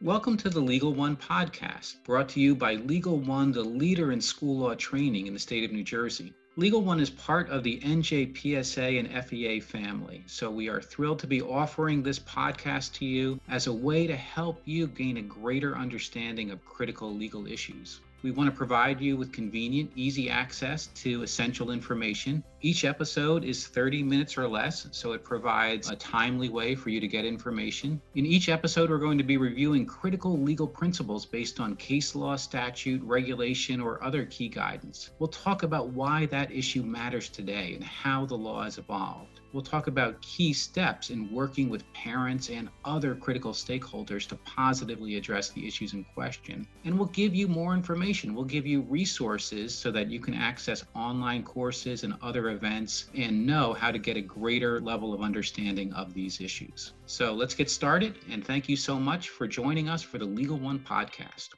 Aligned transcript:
Welcome 0.00 0.36
to 0.36 0.48
the 0.48 0.60
Legal 0.60 0.94
One 0.94 1.16
podcast, 1.16 2.04
brought 2.04 2.28
to 2.28 2.40
you 2.40 2.54
by 2.54 2.74
Legal 2.74 3.18
One, 3.18 3.50
the 3.50 3.64
leader 3.64 4.12
in 4.12 4.20
school 4.20 4.58
law 4.58 4.76
training 4.76 5.26
in 5.26 5.34
the 5.34 5.40
state 5.40 5.64
of 5.64 5.72
New 5.72 5.82
Jersey. 5.82 6.32
Legal 6.54 6.82
One 6.82 7.00
is 7.00 7.10
part 7.10 7.50
of 7.50 7.64
the 7.64 7.80
NJPSA 7.80 9.00
and 9.00 9.24
FEA 9.24 9.58
family, 9.58 10.22
so 10.28 10.52
we 10.52 10.68
are 10.68 10.80
thrilled 10.80 11.18
to 11.18 11.26
be 11.26 11.42
offering 11.42 12.00
this 12.00 12.20
podcast 12.20 12.92
to 12.92 13.04
you 13.04 13.40
as 13.48 13.66
a 13.66 13.72
way 13.72 14.06
to 14.06 14.14
help 14.14 14.62
you 14.66 14.86
gain 14.86 15.16
a 15.16 15.22
greater 15.22 15.76
understanding 15.76 16.52
of 16.52 16.64
critical 16.64 17.12
legal 17.12 17.48
issues. 17.48 17.98
We 18.22 18.30
want 18.30 18.48
to 18.48 18.56
provide 18.56 19.00
you 19.00 19.16
with 19.16 19.32
convenient, 19.32 19.90
easy 19.96 20.30
access 20.30 20.88
to 21.02 21.22
essential 21.22 21.72
information. 21.72 22.44
Each 22.60 22.84
episode 22.84 23.44
is 23.44 23.68
30 23.68 24.02
minutes 24.02 24.36
or 24.36 24.48
less, 24.48 24.88
so 24.90 25.12
it 25.12 25.22
provides 25.22 25.90
a 25.90 25.94
timely 25.94 26.48
way 26.48 26.74
for 26.74 26.90
you 26.90 26.98
to 26.98 27.06
get 27.06 27.24
information. 27.24 28.00
In 28.16 28.26
each 28.26 28.48
episode, 28.48 28.90
we're 28.90 28.98
going 28.98 29.18
to 29.18 29.22
be 29.22 29.36
reviewing 29.36 29.86
critical 29.86 30.36
legal 30.36 30.66
principles 30.66 31.24
based 31.24 31.60
on 31.60 31.76
case 31.76 32.16
law, 32.16 32.34
statute, 32.34 33.00
regulation, 33.04 33.80
or 33.80 34.02
other 34.02 34.24
key 34.24 34.48
guidance. 34.48 35.10
We'll 35.20 35.28
talk 35.28 35.62
about 35.62 35.90
why 35.90 36.26
that 36.26 36.50
issue 36.50 36.82
matters 36.82 37.28
today 37.28 37.74
and 37.74 37.84
how 37.84 38.26
the 38.26 38.34
law 38.34 38.64
has 38.64 38.78
evolved. 38.78 39.38
We'll 39.52 39.62
talk 39.62 39.86
about 39.86 40.20
key 40.20 40.52
steps 40.52 41.08
in 41.08 41.32
working 41.32 41.70
with 41.70 41.90
parents 41.94 42.50
and 42.50 42.68
other 42.84 43.14
critical 43.14 43.52
stakeholders 43.52 44.28
to 44.28 44.36
positively 44.36 45.16
address 45.16 45.48
the 45.48 45.66
issues 45.66 45.94
in 45.94 46.04
question. 46.04 46.66
And 46.84 46.98
we'll 46.98 47.08
give 47.08 47.34
you 47.34 47.48
more 47.48 47.72
information. 47.72 48.34
We'll 48.34 48.44
give 48.44 48.66
you 48.66 48.82
resources 48.82 49.74
so 49.74 49.90
that 49.92 50.10
you 50.10 50.20
can 50.20 50.34
access 50.34 50.84
online 50.94 51.44
courses 51.44 52.04
and 52.04 52.14
other 52.20 52.47
events 52.50 53.06
and 53.14 53.46
know 53.46 53.72
how 53.72 53.90
to 53.90 53.98
get 53.98 54.16
a 54.16 54.20
greater 54.20 54.80
level 54.80 55.12
of 55.14 55.22
understanding 55.22 55.92
of 55.92 56.14
these 56.14 56.40
issues. 56.40 56.92
So 57.06 57.32
let's 57.32 57.54
get 57.54 57.70
started. 57.70 58.18
And 58.30 58.44
thank 58.44 58.68
you 58.68 58.76
so 58.76 58.98
much 58.98 59.30
for 59.30 59.46
joining 59.46 59.88
us 59.88 60.02
for 60.02 60.18
the 60.18 60.24
Legal 60.24 60.58
One 60.58 60.78
podcast. 60.78 61.48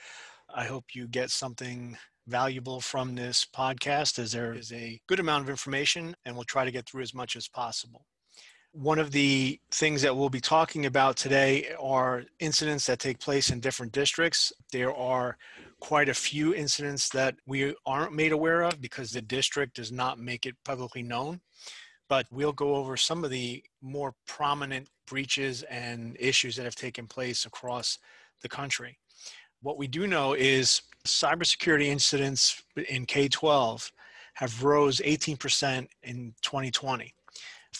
I 0.53 0.66
hope 0.66 0.94
you 0.94 1.07
get 1.07 1.31
something 1.31 1.97
valuable 2.28 2.81
from 2.81 3.16
this 3.16 3.47
podcast 3.51 4.19
as 4.19 4.33
there 4.33 4.53
is 4.53 4.72
a 4.72 5.01
good 5.07 5.19
amount 5.19 5.44
of 5.44 5.50
information 5.50 6.16
and 6.23 6.35
we'll 6.35 6.44
try 6.44 6.66
to 6.66 6.72
get 6.72 6.88
through 6.88 7.01
as 7.01 7.16
much 7.16 7.35
as 7.35 7.47
possible. 7.47 8.06
One 8.77 8.99
of 8.99 9.11
the 9.11 9.59
things 9.71 10.03
that 10.03 10.15
we'll 10.15 10.29
be 10.29 10.39
talking 10.39 10.85
about 10.85 11.17
today 11.17 11.73
are 11.79 12.23
incidents 12.39 12.85
that 12.85 12.99
take 12.99 13.19
place 13.19 13.49
in 13.49 13.59
different 13.59 13.91
districts. 13.91 14.53
There 14.71 14.93
are 14.93 15.38
quite 15.79 16.09
a 16.09 16.13
few 16.13 16.53
incidents 16.53 17.09
that 17.09 17.35
we 17.47 17.73
aren't 17.88 18.13
made 18.13 18.31
aware 18.31 18.61
of 18.61 18.79
because 18.79 19.09
the 19.09 19.21
district 19.21 19.75
does 19.75 19.91
not 19.91 20.19
make 20.19 20.45
it 20.45 20.55
publicly 20.63 21.01
known 21.01 21.41
but 22.09 22.25
we'll 22.31 22.53
go 22.53 22.75
over 22.75 22.95
some 22.95 23.23
of 23.23 23.29
the 23.29 23.63
more 23.81 24.13
prominent 24.25 24.88
breaches 25.05 25.63
and 25.63 26.15
issues 26.19 26.55
that 26.55 26.63
have 26.63 26.75
taken 26.75 27.07
place 27.07 27.45
across 27.45 27.97
the 28.41 28.49
country. 28.49 28.97
What 29.61 29.77
we 29.77 29.88
do 29.88 30.07
know 30.07 30.33
is 30.33 30.81
cybersecurity 31.05 31.85
incidents 31.85 32.61
in 32.89 33.05
K-12 33.05 33.91
have 34.35 34.63
rose 34.63 34.99
18% 34.99 35.88
in 36.03 36.33
2020. 36.41 37.13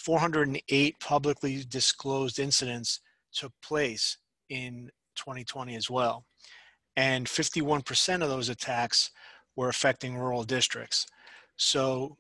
408 0.07 1.01
publicly 1.01 1.66
disclosed 1.68 2.40
incidents 2.40 3.01
took 3.34 3.51
place 3.62 4.18
in 4.47 4.90
2020 5.18 5.75
as 5.75 5.90
well. 5.90 6.23
And 6.95 7.25
51% 7.25 8.23
of 8.23 8.29
those 8.29 8.47
attacks 8.47 9.12
were 9.57 9.68
affecting 9.68 10.16
rural 10.16 10.45
districts. 10.45 11.06
So 11.57 12.16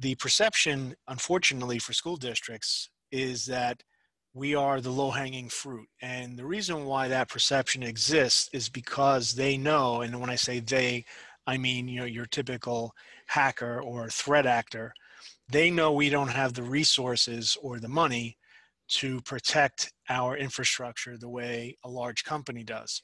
the 0.00 0.16
perception, 0.16 0.96
unfortunately, 1.06 1.78
for 1.78 1.92
school 1.92 2.16
districts 2.16 2.90
is 3.12 3.46
that 3.46 3.80
we 4.34 4.56
are 4.56 4.80
the 4.80 4.90
low 4.90 5.12
hanging 5.12 5.48
fruit. 5.48 5.86
And 6.02 6.36
the 6.36 6.46
reason 6.46 6.84
why 6.84 7.06
that 7.06 7.28
perception 7.28 7.84
exists 7.84 8.50
is 8.52 8.68
because 8.68 9.34
they 9.34 9.56
know, 9.56 10.00
and 10.00 10.20
when 10.20 10.30
I 10.30 10.34
say 10.34 10.58
they, 10.58 11.04
I 11.46 11.58
mean, 11.58 11.86
you 11.86 12.00
know, 12.00 12.06
your 12.06 12.26
typical 12.26 12.92
hacker 13.26 13.80
or 13.80 14.08
threat 14.08 14.46
actor, 14.46 14.92
they 15.52 15.70
know 15.70 15.92
we 15.92 16.10
don't 16.10 16.28
have 16.28 16.54
the 16.54 16.62
resources 16.62 17.56
or 17.62 17.78
the 17.78 17.88
money 17.88 18.36
to 18.88 19.20
protect 19.22 19.92
our 20.08 20.36
infrastructure 20.36 21.16
the 21.16 21.28
way 21.28 21.76
a 21.84 21.88
large 21.88 22.24
company 22.24 22.64
does. 22.64 23.02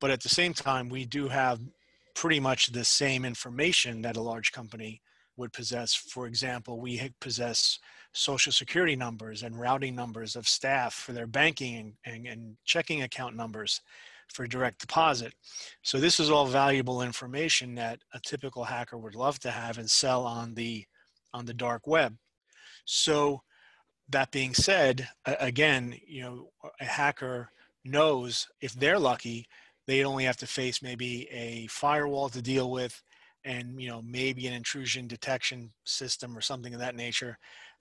But 0.00 0.10
at 0.10 0.22
the 0.22 0.28
same 0.28 0.54
time, 0.54 0.88
we 0.88 1.06
do 1.06 1.28
have 1.28 1.60
pretty 2.14 2.40
much 2.40 2.72
the 2.72 2.84
same 2.84 3.24
information 3.24 4.02
that 4.02 4.16
a 4.16 4.22
large 4.22 4.52
company 4.52 5.00
would 5.36 5.52
possess. 5.52 5.94
For 5.94 6.26
example, 6.26 6.80
we 6.80 7.10
possess 7.20 7.78
social 8.12 8.52
security 8.52 8.96
numbers 8.96 9.42
and 9.42 9.58
routing 9.58 9.94
numbers 9.94 10.36
of 10.36 10.48
staff 10.48 10.94
for 10.94 11.12
their 11.12 11.26
banking 11.26 11.76
and, 11.76 11.94
and, 12.04 12.26
and, 12.26 12.56
checking 12.64 13.02
account 13.02 13.36
numbers 13.36 13.80
for 14.28 14.46
direct 14.46 14.80
deposit. 14.80 15.32
So 15.82 15.98
this 15.98 16.20
is 16.20 16.30
all 16.30 16.46
valuable 16.46 17.02
information 17.02 17.74
that 17.76 18.00
a 18.12 18.20
typical 18.20 18.64
hacker 18.64 18.98
would 18.98 19.14
love 19.14 19.38
to 19.40 19.50
have 19.50 19.78
and 19.78 19.88
sell 19.88 20.24
on 20.24 20.54
the 20.54 20.84
on 21.32 21.46
the 21.46 21.54
dark 21.54 21.86
web. 21.86 22.16
So 22.84 23.42
that 24.08 24.30
being 24.30 24.54
said, 24.54 25.08
again, 25.24 25.94
you 26.06 26.22
know, 26.22 26.50
a 26.80 26.84
hacker 26.84 27.50
knows 27.84 28.48
if 28.60 28.72
they're 28.72 28.98
lucky, 28.98 29.46
they 29.86 30.04
only 30.04 30.24
have 30.24 30.36
to 30.38 30.46
face 30.46 30.82
maybe 30.82 31.28
a 31.30 31.66
firewall 31.68 32.28
to 32.30 32.42
deal 32.42 32.70
with 32.70 33.02
and 33.44 33.80
you 33.80 33.88
know 33.88 34.02
maybe 34.02 34.46
an 34.46 34.52
intrusion 34.52 35.06
detection 35.06 35.72
system 35.84 36.36
or 36.36 36.40
something 36.40 36.74
of 36.74 36.80
that 36.80 36.94
nature. 36.94 37.38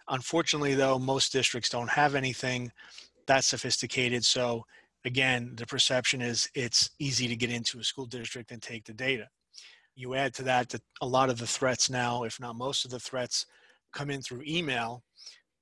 Unfortunately 0.08 0.74
though 0.74 0.98
most 0.98 1.32
districts 1.32 1.70
don't 1.70 1.90
have 1.90 2.16
anything 2.16 2.72
that 3.28 3.44
sophisticated. 3.44 4.24
So 4.24 4.66
again 5.06 5.54
the 5.56 5.66
perception 5.66 6.22
is 6.22 6.50
it's 6.56 6.90
easy 7.00 7.28
to 7.28 7.36
get 7.36 7.52
into 7.52 7.80
a 7.80 7.84
school 7.84 8.06
district 8.06 8.52
and 8.52 8.62
take 8.62 8.86
the 8.86 8.94
data 8.94 9.28
you 10.00 10.16
add 10.16 10.34
to 10.34 10.44
that 10.44 10.70
that 10.70 10.82
a 11.02 11.08
lot 11.08 11.30
of 11.30 11.38
the 11.38 11.48
threats 11.48 11.90
now 11.90 12.24
if 12.24 12.40
not 12.40 12.56
most 12.56 12.86
of 12.86 12.92
the 12.92 13.00
threats 13.00 13.46
come 13.94 14.10
in 14.10 14.22
through 14.22 14.44
email 14.48 15.04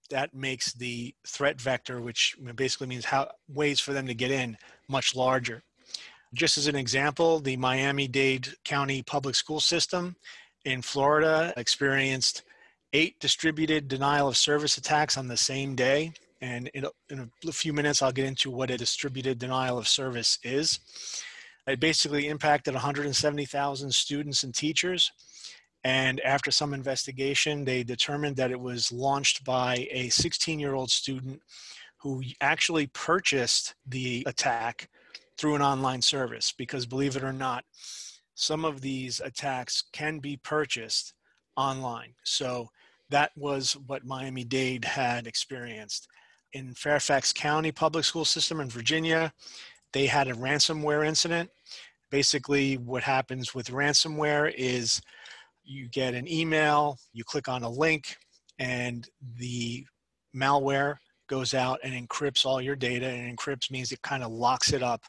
that 0.10 0.34
makes 0.34 0.74
the 0.74 1.14
threat 1.28 1.60
vector 1.60 2.02
which 2.02 2.36
basically 2.56 2.88
means 2.88 3.06
how 3.06 3.30
ways 3.50 3.80
for 3.80 3.94
them 3.94 4.08
to 4.08 4.14
get 4.14 4.32
in 4.32 4.58
much 4.88 5.16
larger 5.16 5.64
just 6.34 6.58
as 6.58 6.68
an 6.68 6.76
example, 6.76 7.40
the 7.40 7.58
Miami-Dade 7.58 8.50
County 8.66 9.02
Public 9.02 9.36
School 9.36 9.60
System 9.60 10.16
in 10.66 10.82
Florida 10.82 11.54
experienced 11.56 12.44
eight 12.94 13.20
distributed 13.20 13.88
denial 13.88 14.28
of 14.28 14.38
service 14.38 14.78
attacks 14.78 15.18
on 15.18 15.28
the 15.28 15.38
same 15.38 15.76
day. 15.76 16.12
And 16.42 16.68
in 16.74 16.86
a, 16.86 16.90
in 17.10 17.32
a 17.48 17.52
few 17.52 17.74
minutes, 17.74 18.02
I'll 18.02 18.12
get 18.12 18.26
into 18.26 18.52
what 18.52 18.70
a 18.70 18.78
distributed 18.78 19.40
denial 19.40 19.78
of 19.78 19.88
service 19.88 20.38
is. 20.44 20.80
It 21.68 21.80
basically 21.80 22.28
impacted 22.28 22.74
170,000 22.74 23.94
students 23.94 24.44
and 24.44 24.56
teachers. 24.56 25.12
And 25.84 26.20
after 26.22 26.50
some 26.50 26.74
investigation, 26.74 27.66
they 27.66 27.84
determined 27.84 28.38
that 28.38 28.52
it 28.52 28.60
was 28.60 28.92
launched 28.92 29.44
by 29.44 29.88
a 29.92 30.10
16 30.10 30.60
year 30.60 30.74
old 30.74 30.90
student 30.90 31.42
who 32.02 32.24
actually 32.42 32.88
purchased 32.88 33.76
the 33.86 34.24
attack 34.26 34.90
through 35.38 35.56
an 35.56 35.62
online 35.62 36.02
service 36.02 36.54
because 36.58 36.86
believe 36.86 37.16
it 37.16 37.24
or 37.24 37.34
not, 37.34 37.64
some 38.34 38.66
of 38.66 38.82
these 38.82 39.20
attacks 39.20 39.84
can 39.92 40.20
be 40.20 40.38
purchased 40.38 41.14
online. 41.56 42.14
So 42.24 42.70
that 43.10 43.32
was 43.36 43.74
what 43.88 44.06
Miami 44.06 44.44
Dade 44.44 44.86
had 44.86 45.28
experienced. 45.28 46.08
in 46.54 46.74
Fairfax 46.74 47.34
County 47.34 47.72
Public 47.72 48.06
School 48.06 48.26
System 48.26 48.62
in 48.62 48.70
Virginia. 48.70 49.34
They 49.92 50.06
had 50.06 50.28
a 50.28 50.34
ransomware 50.34 51.06
incident. 51.06 51.50
Basically, 52.10 52.78
what 52.78 53.04
happens 53.04 53.54
with 53.54 53.72
ransomware 53.72 54.54
is 54.56 55.02
you 55.64 55.90
get 55.90 56.14
an 56.14 56.28
email, 56.28 56.98
you 57.14 57.24
click 57.24 57.48
on 57.50 57.64
a 57.64 57.70
link, 57.70 58.16
and 58.60 59.08
the 59.38 59.86
malware 60.36 60.96
goes 61.28 61.54
out 61.54 61.80
and 61.84 61.94
encrypts 61.94 62.46
all 62.46 62.62
your 62.62 62.76
data. 62.76 63.08
And 63.08 63.38
encrypts 63.38 63.70
means 63.70 63.92
it 63.92 64.02
kind 64.02 64.24
of 64.24 64.32
locks 64.32 64.72
it 64.72 64.82
up. 64.82 65.04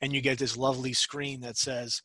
And 0.00 0.12
you 0.14 0.22
get 0.22 0.38
this 0.38 0.56
lovely 0.56 0.94
screen 0.94 1.40
that 1.42 1.58
says, 1.58 2.00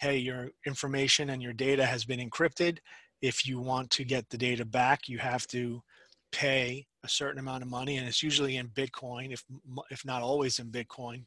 hey, 0.00 0.18
your 0.18 0.50
information 0.66 1.30
and 1.30 1.42
your 1.42 1.54
data 1.54 1.86
has 1.86 2.04
been 2.04 2.20
encrypted. 2.20 2.78
If 3.22 3.46
you 3.48 3.58
want 3.58 3.90
to 3.90 4.04
get 4.04 4.28
the 4.28 4.38
data 4.38 4.64
back, 4.64 5.08
you 5.08 5.18
have 5.18 5.46
to 5.48 5.82
pay 6.30 6.86
a 7.04 7.08
certain 7.08 7.40
amount 7.40 7.62
of 7.62 7.70
money, 7.70 7.96
and 7.96 8.06
it's 8.06 8.22
usually 8.22 8.56
in 8.56 8.68
Bitcoin, 8.68 9.32
if, 9.32 9.42
if 9.90 10.04
not 10.04 10.22
always 10.22 10.58
in 10.58 10.70
Bitcoin. 10.70 11.24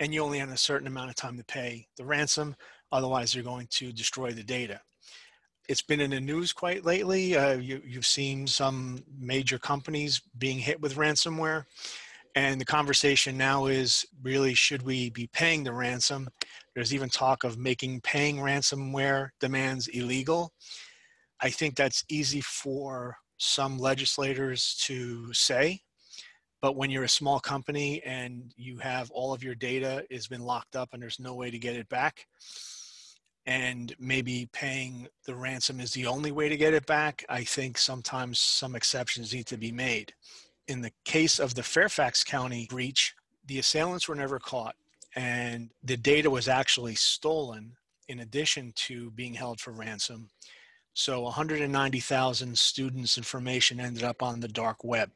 And 0.00 0.12
you 0.14 0.22
only 0.22 0.38
have 0.38 0.50
a 0.50 0.56
certain 0.56 0.86
amount 0.86 1.10
of 1.10 1.16
time 1.16 1.36
to 1.36 1.44
pay 1.44 1.86
the 1.96 2.04
ransom, 2.04 2.56
otherwise, 2.90 3.34
you're 3.34 3.44
going 3.44 3.68
to 3.72 3.92
destroy 3.92 4.32
the 4.32 4.42
data. 4.42 4.80
It's 5.68 5.82
been 5.82 6.00
in 6.00 6.10
the 6.10 6.20
news 6.20 6.52
quite 6.52 6.84
lately. 6.84 7.36
Uh, 7.36 7.58
you, 7.58 7.80
you've 7.86 8.06
seen 8.06 8.46
some 8.46 9.04
major 9.18 9.58
companies 9.58 10.20
being 10.38 10.58
hit 10.58 10.80
with 10.80 10.96
ransomware. 10.96 11.64
And 12.34 12.60
the 12.60 12.64
conversation 12.64 13.36
now 13.36 13.66
is 13.66 14.06
really 14.22 14.54
should 14.54 14.82
we 14.82 15.10
be 15.10 15.28
paying 15.32 15.64
the 15.64 15.72
ransom? 15.72 16.30
There's 16.74 16.94
even 16.94 17.08
talk 17.08 17.44
of 17.44 17.58
making 17.58 18.00
paying 18.00 18.38
ransomware 18.38 19.30
demands 19.38 19.86
illegal. 19.88 20.52
I 21.40 21.50
think 21.50 21.76
that's 21.76 22.04
easy 22.08 22.40
for 22.40 23.16
some 23.38 23.78
legislators 23.78 24.76
to 24.86 25.32
say, 25.32 25.82
but 26.60 26.76
when 26.76 26.90
you're 26.90 27.04
a 27.04 27.08
small 27.08 27.40
company 27.40 28.02
and 28.02 28.52
you 28.56 28.78
have 28.78 29.10
all 29.10 29.32
of 29.32 29.42
your 29.42 29.54
data 29.54 30.04
has 30.10 30.26
been 30.26 30.42
locked 30.42 30.76
up 30.76 30.90
and 30.92 31.02
there's 31.02 31.20
no 31.20 31.34
way 31.34 31.50
to 31.50 31.58
get 31.58 31.76
it 31.76 31.88
back, 31.88 32.26
and 33.46 33.94
maybe 33.98 34.48
paying 34.52 35.08
the 35.24 35.34
ransom 35.34 35.80
is 35.80 35.92
the 35.92 36.06
only 36.06 36.30
way 36.30 36.48
to 36.48 36.56
get 36.56 36.74
it 36.74 36.86
back, 36.86 37.24
I 37.28 37.44
think 37.44 37.78
sometimes 37.78 38.38
some 38.38 38.76
exceptions 38.76 39.32
need 39.32 39.46
to 39.46 39.56
be 39.56 39.72
made. 39.72 40.12
In 40.68 40.82
the 40.82 40.92
case 41.04 41.38
of 41.38 41.54
the 41.54 41.62
Fairfax 41.62 42.22
County 42.22 42.66
breach, 42.68 43.14
the 43.46 43.58
assailants 43.58 44.06
were 44.06 44.14
never 44.14 44.38
caught 44.38 44.76
and 45.16 45.70
the 45.82 45.96
data 45.96 46.30
was 46.30 46.46
actually 46.46 46.94
stolen 46.94 47.72
in 48.08 48.20
addition 48.20 48.72
to 48.74 49.10
being 49.12 49.34
held 49.34 49.60
for 49.60 49.72
ransom. 49.72 50.28
So 50.92 51.22
190,000 51.22 52.58
students' 52.58 53.16
information 53.16 53.80
ended 53.80 54.04
up 54.04 54.22
on 54.22 54.40
the 54.40 54.48
dark 54.48 54.84
web. 54.84 55.10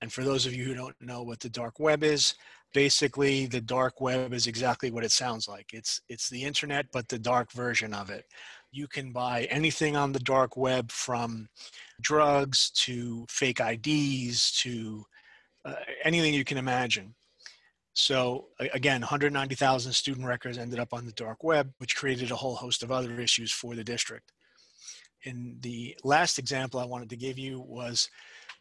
And 0.00 0.12
for 0.12 0.24
those 0.24 0.46
of 0.46 0.54
you 0.54 0.64
who 0.64 0.74
don't 0.74 0.96
know 1.00 1.22
what 1.22 1.40
the 1.40 1.50
dark 1.50 1.78
web 1.78 2.02
is, 2.02 2.34
basically 2.72 3.46
the 3.46 3.60
dark 3.60 4.00
web 4.00 4.32
is 4.32 4.46
exactly 4.46 4.90
what 4.90 5.04
it 5.04 5.12
sounds 5.12 5.48
like. 5.48 5.72
It's 5.72 6.00
it's 6.08 6.28
the 6.28 6.42
internet 6.42 6.86
but 6.92 7.08
the 7.08 7.18
dark 7.18 7.52
version 7.52 7.92
of 7.92 8.10
it. 8.10 8.24
You 8.72 8.86
can 8.86 9.12
buy 9.12 9.44
anything 9.50 9.96
on 9.96 10.12
the 10.12 10.20
dark 10.20 10.56
web 10.56 10.90
from 10.90 11.48
drugs 12.00 12.70
to 12.70 13.26
fake 13.28 13.60
IDs 13.60 14.52
to 14.62 15.04
uh, 15.64 15.74
anything 16.04 16.32
you 16.32 16.44
can 16.44 16.58
imagine. 16.58 17.14
So 17.92 18.46
again, 18.72 19.00
190,000 19.00 19.92
student 19.92 20.26
records 20.26 20.56
ended 20.56 20.78
up 20.78 20.94
on 20.94 21.04
the 21.04 21.12
dark 21.12 21.42
web, 21.42 21.72
which 21.78 21.96
created 21.96 22.30
a 22.30 22.36
whole 22.36 22.54
host 22.54 22.82
of 22.82 22.92
other 22.92 23.20
issues 23.20 23.50
for 23.50 23.74
the 23.74 23.84
district. 23.84 24.32
And 25.24 25.60
the 25.60 25.96
last 26.04 26.38
example 26.38 26.80
I 26.80 26.86
wanted 26.86 27.10
to 27.10 27.16
give 27.16 27.38
you 27.38 27.60
was 27.60 28.08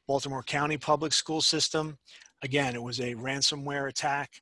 Baltimore 0.09 0.41
County 0.41 0.75
Public 0.75 1.13
School 1.13 1.39
System. 1.39 1.99
Again, 2.41 2.73
it 2.73 2.81
was 2.81 2.99
a 2.99 3.13
ransomware 3.13 3.87
attack. 3.87 4.41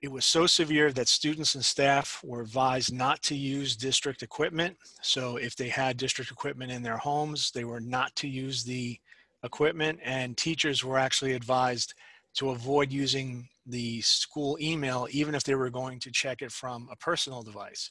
It 0.00 0.10
was 0.10 0.24
so 0.24 0.46
severe 0.46 0.90
that 0.90 1.06
students 1.06 1.54
and 1.54 1.62
staff 1.62 2.22
were 2.24 2.40
advised 2.40 2.94
not 2.94 3.22
to 3.24 3.36
use 3.36 3.76
district 3.76 4.22
equipment. 4.22 4.74
So 5.02 5.36
if 5.36 5.54
they 5.54 5.68
had 5.68 5.98
district 5.98 6.30
equipment 6.30 6.72
in 6.72 6.82
their 6.82 6.96
homes, 6.96 7.50
they 7.50 7.64
were 7.64 7.78
not 7.78 8.16
to 8.16 8.26
use 8.26 8.64
the 8.64 8.98
equipment 9.44 9.98
and 10.02 10.34
teachers 10.34 10.82
were 10.82 10.98
actually 10.98 11.34
advised 11.34 11.92
to 12.36 12.48
avoid 12.48 12.90
using 12.90 13.46
the 13.66 14.00
school 14.00 14.56
email, 14.62 15.08
even 15.10 15.34
if 15.34 15.44
they 15.44 15.56
were 15.56 15.68
going 15.68 16.00
to 16.00 16.10
check 16.10 16.40
it 16.40 16.52
from 16.52 16.88
a 16.90 16.96
personal 16.96 17.42
device, 17.42 17.90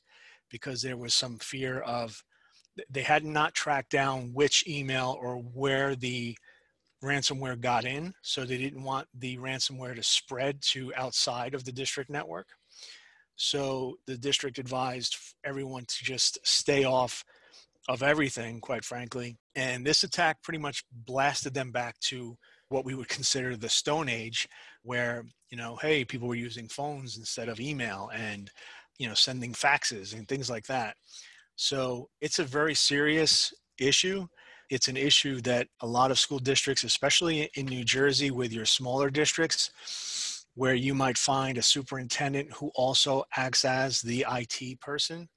because 0.50 0.82
there 0.82 0.98
was 0.98 1.14
some 1.14 1.38
fear 1.38 1.82
of 1.82 2.24
they 2.90 3.04
had 3.04 3.24
not 3.24 3.54
tracked 3.54 3.92
down 3.92 4.34
which 4.34 4.68
email 4.68 5.16
or 5.22 5.36
where 5.36 5.96
the 5.96 6.36
ransomware 7.04 7.60
got 7.60 7.86
in. 7.86 8.14
So 8.22 8.46
they 8.46 8.58
didn't 8.58 8.84
want 8.84 9.08
the 9.14 9.38
ransomware 9.38 9.96
to 9.96 10.04
spread 10.04 10.62
to 10.72 10.94
outside 10.96 11.54
of 11.54 11.64
the 11.64 11.72
district 11.72 12.10
network. 12.10 12.48
So 13.36 13.98
the 14.08 14.18
district 14.18 14.60
advised 14.60 15.18
everyone 15.44 15.86
to 15.86 16.04
just 16.04 16.40
stay 16.44 16.86
off 16.86 17.24
of 17.88 18.02
everything, 18.02 18.62
quite 18.62 18.84
frankly. 18.84 19.38
And 19.56 19.86
this 19.86 20.04
attack 20.04 20.42
pretty 20.42 20.60
much 20.60 20.84
blasted 20.92 21.54
them 21.54 21.72
back 21.72 22.00
to 22.06 22.38
what 22.70 22.86
we 22.86 22.96
would 22.96 23.10
consider 23.10 23.56
the 23.56 23.70
Stone 23.70 24.10
Age, 24.10 24.48
where, 24.82 25.24
you 25.52 25.58
know, 25.58 25.76
hey, 25.76 26.04
people 26.04 26.28
were 26.28 26.36
using 26.36 26.68
phones 26.68 27.18
instead 27.18 27.48
of 27.48 27.60
email 27.60 28.10
and, 28.14 28.50
you 28.98 29.08
know, 29.08 29.14
sending 29.14 29.54
faxes 29.54 30.14
and 30.14 30.28
things 30.28 30.50
like 30.50 30.66
that. 30.66 30.96
So 31.56 32.10
it's 32.22 32.40
a 32.40 32.44
very 32.44 32.74
serious 32.74 33.54
issue. 33.80 34.28
It's 34.70 34.88
an 34.88 34.98
issue 34.98 35.42
that 35.42 35.68
a 35.82 35.88
lot 35.88 36.12
of 36.12 36.20
school 36.20 36.40
districts, 36.40 36.84
especially 36.84 37.50
in 37.56 37.66
New 37.68 37.84
Jersey 37.84 38.32
with 38.32 38.52
your 38.52 38.66
smaller 38.66 39.10
districts, 39.10 40.46
where 40.56 40.74
you 40.74 40.96
might 40.96 41.18
find 41.18 41.58
a 41.58 41.62
superintendent 41.62 42.52
who 42.54 42.72
also 42.76 43.24
acts 43.36 43.66
as 43.66 44.02
the 44.02 44.26
IT 44.32 44.80
person 44.80 45.30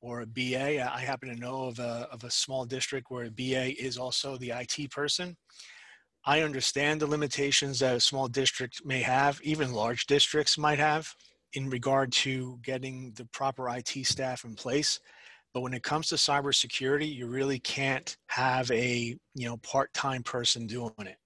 or 0.00 0.20
a 0.20 0.26
BA. 0.26 0.80
I 0.80 1.00
happen 1.00 1.28
to 1.34 1.40
know 1.40 1.64
of 1.64 1.78
a, 1.78 2.08
of 2.12 2.22
a 2.24 2.30
small 2.30 2.64
district 2.64 3.10
where 3.10 3.24
a 3.24 3.30
BA 3.30 3.82
is 3.82 3.96
also 3.96 4.36
the 4.36 4.50
IT 4.50 4.90
person. 4.90 5.36
I 6.24 6.42
understand 6.42 7.00
the 7.00 7.06
limitations 7.06 7.78
that 7.80 7.96
a 7.96 8.00
small 8.00 8.28
district 8.28 8.84
may 8.84 9.00
have, 9.02 9.40
even 9.42 9.72
large 9.72 10.06
districts 10.06 10.58
might 10.58 10.78
have, 10.78 11.12
in 11.54 11.70
regard 11.70 12.12
to 12.12 12.58
getting 12.62 13.12
the 13.16 13.24
proper 13.26 13.68
IT 13.70 13.88
staff 14.04 14.44
in 14.44 14.54
place. 14.54 15.00
But 15.56 15.62
when 15.62 15.72
it 15.72 15.82
comes 15.82 16.08
to 16.08 16.16
cybersecurity, 16.16 17.10
you 17.14 17.28
really 17.28 17.58
can't 17.58 18.14
have 18.26 18.70
a 18.70 19.16
you 19.34 19.48
know 19.48 19.56
part-time 19.62 20.22
person 20.22 20.66
doing 20.66 20.92
it. 20.98 21.16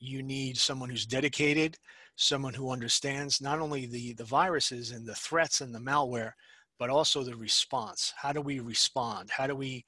You 0.00 0.22
need 0.22 0.56
someone 0.56 0.88
who's 0.88 1.04
dedicated, 1.04 1.76
someone 2.16 2.54
who 2.54 2.70
understands 2.70 3.42
not 3.42 3.60
only 3.60 3.84
the, 3.84 4.14
the 4.14 4.24
viruses 4.24 4.92
and 4.92 5.06
the 5.06 5.14
threats 5.14 5.60
and 5.60 5.74
the 5.74 5.80
malware, 5.80 6.32
but 6.78 6.88
also 6.88 7.22
the 7.22 7.36
response. 7.36 8.14
How 8.16 8.32
do 8.32 8.40
we 8.40 8.58
respond? 8.58 9.28
How 9.28 9.46
do 9.46 9.54
we, 9.54 9.84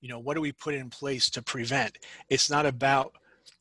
you 0.00 0.08
know, 0.08 0.20
what 0.20 0.36
do 0.36 0.40
we 0.40 0.52
put 0.52 0.74
in 0.74 0.88
place 0.88 1.28
to 1.28 1.42
prevent? 1.42 1.98
It's 2.30 2.48
not 2.48 2.64
about 2.64 3.12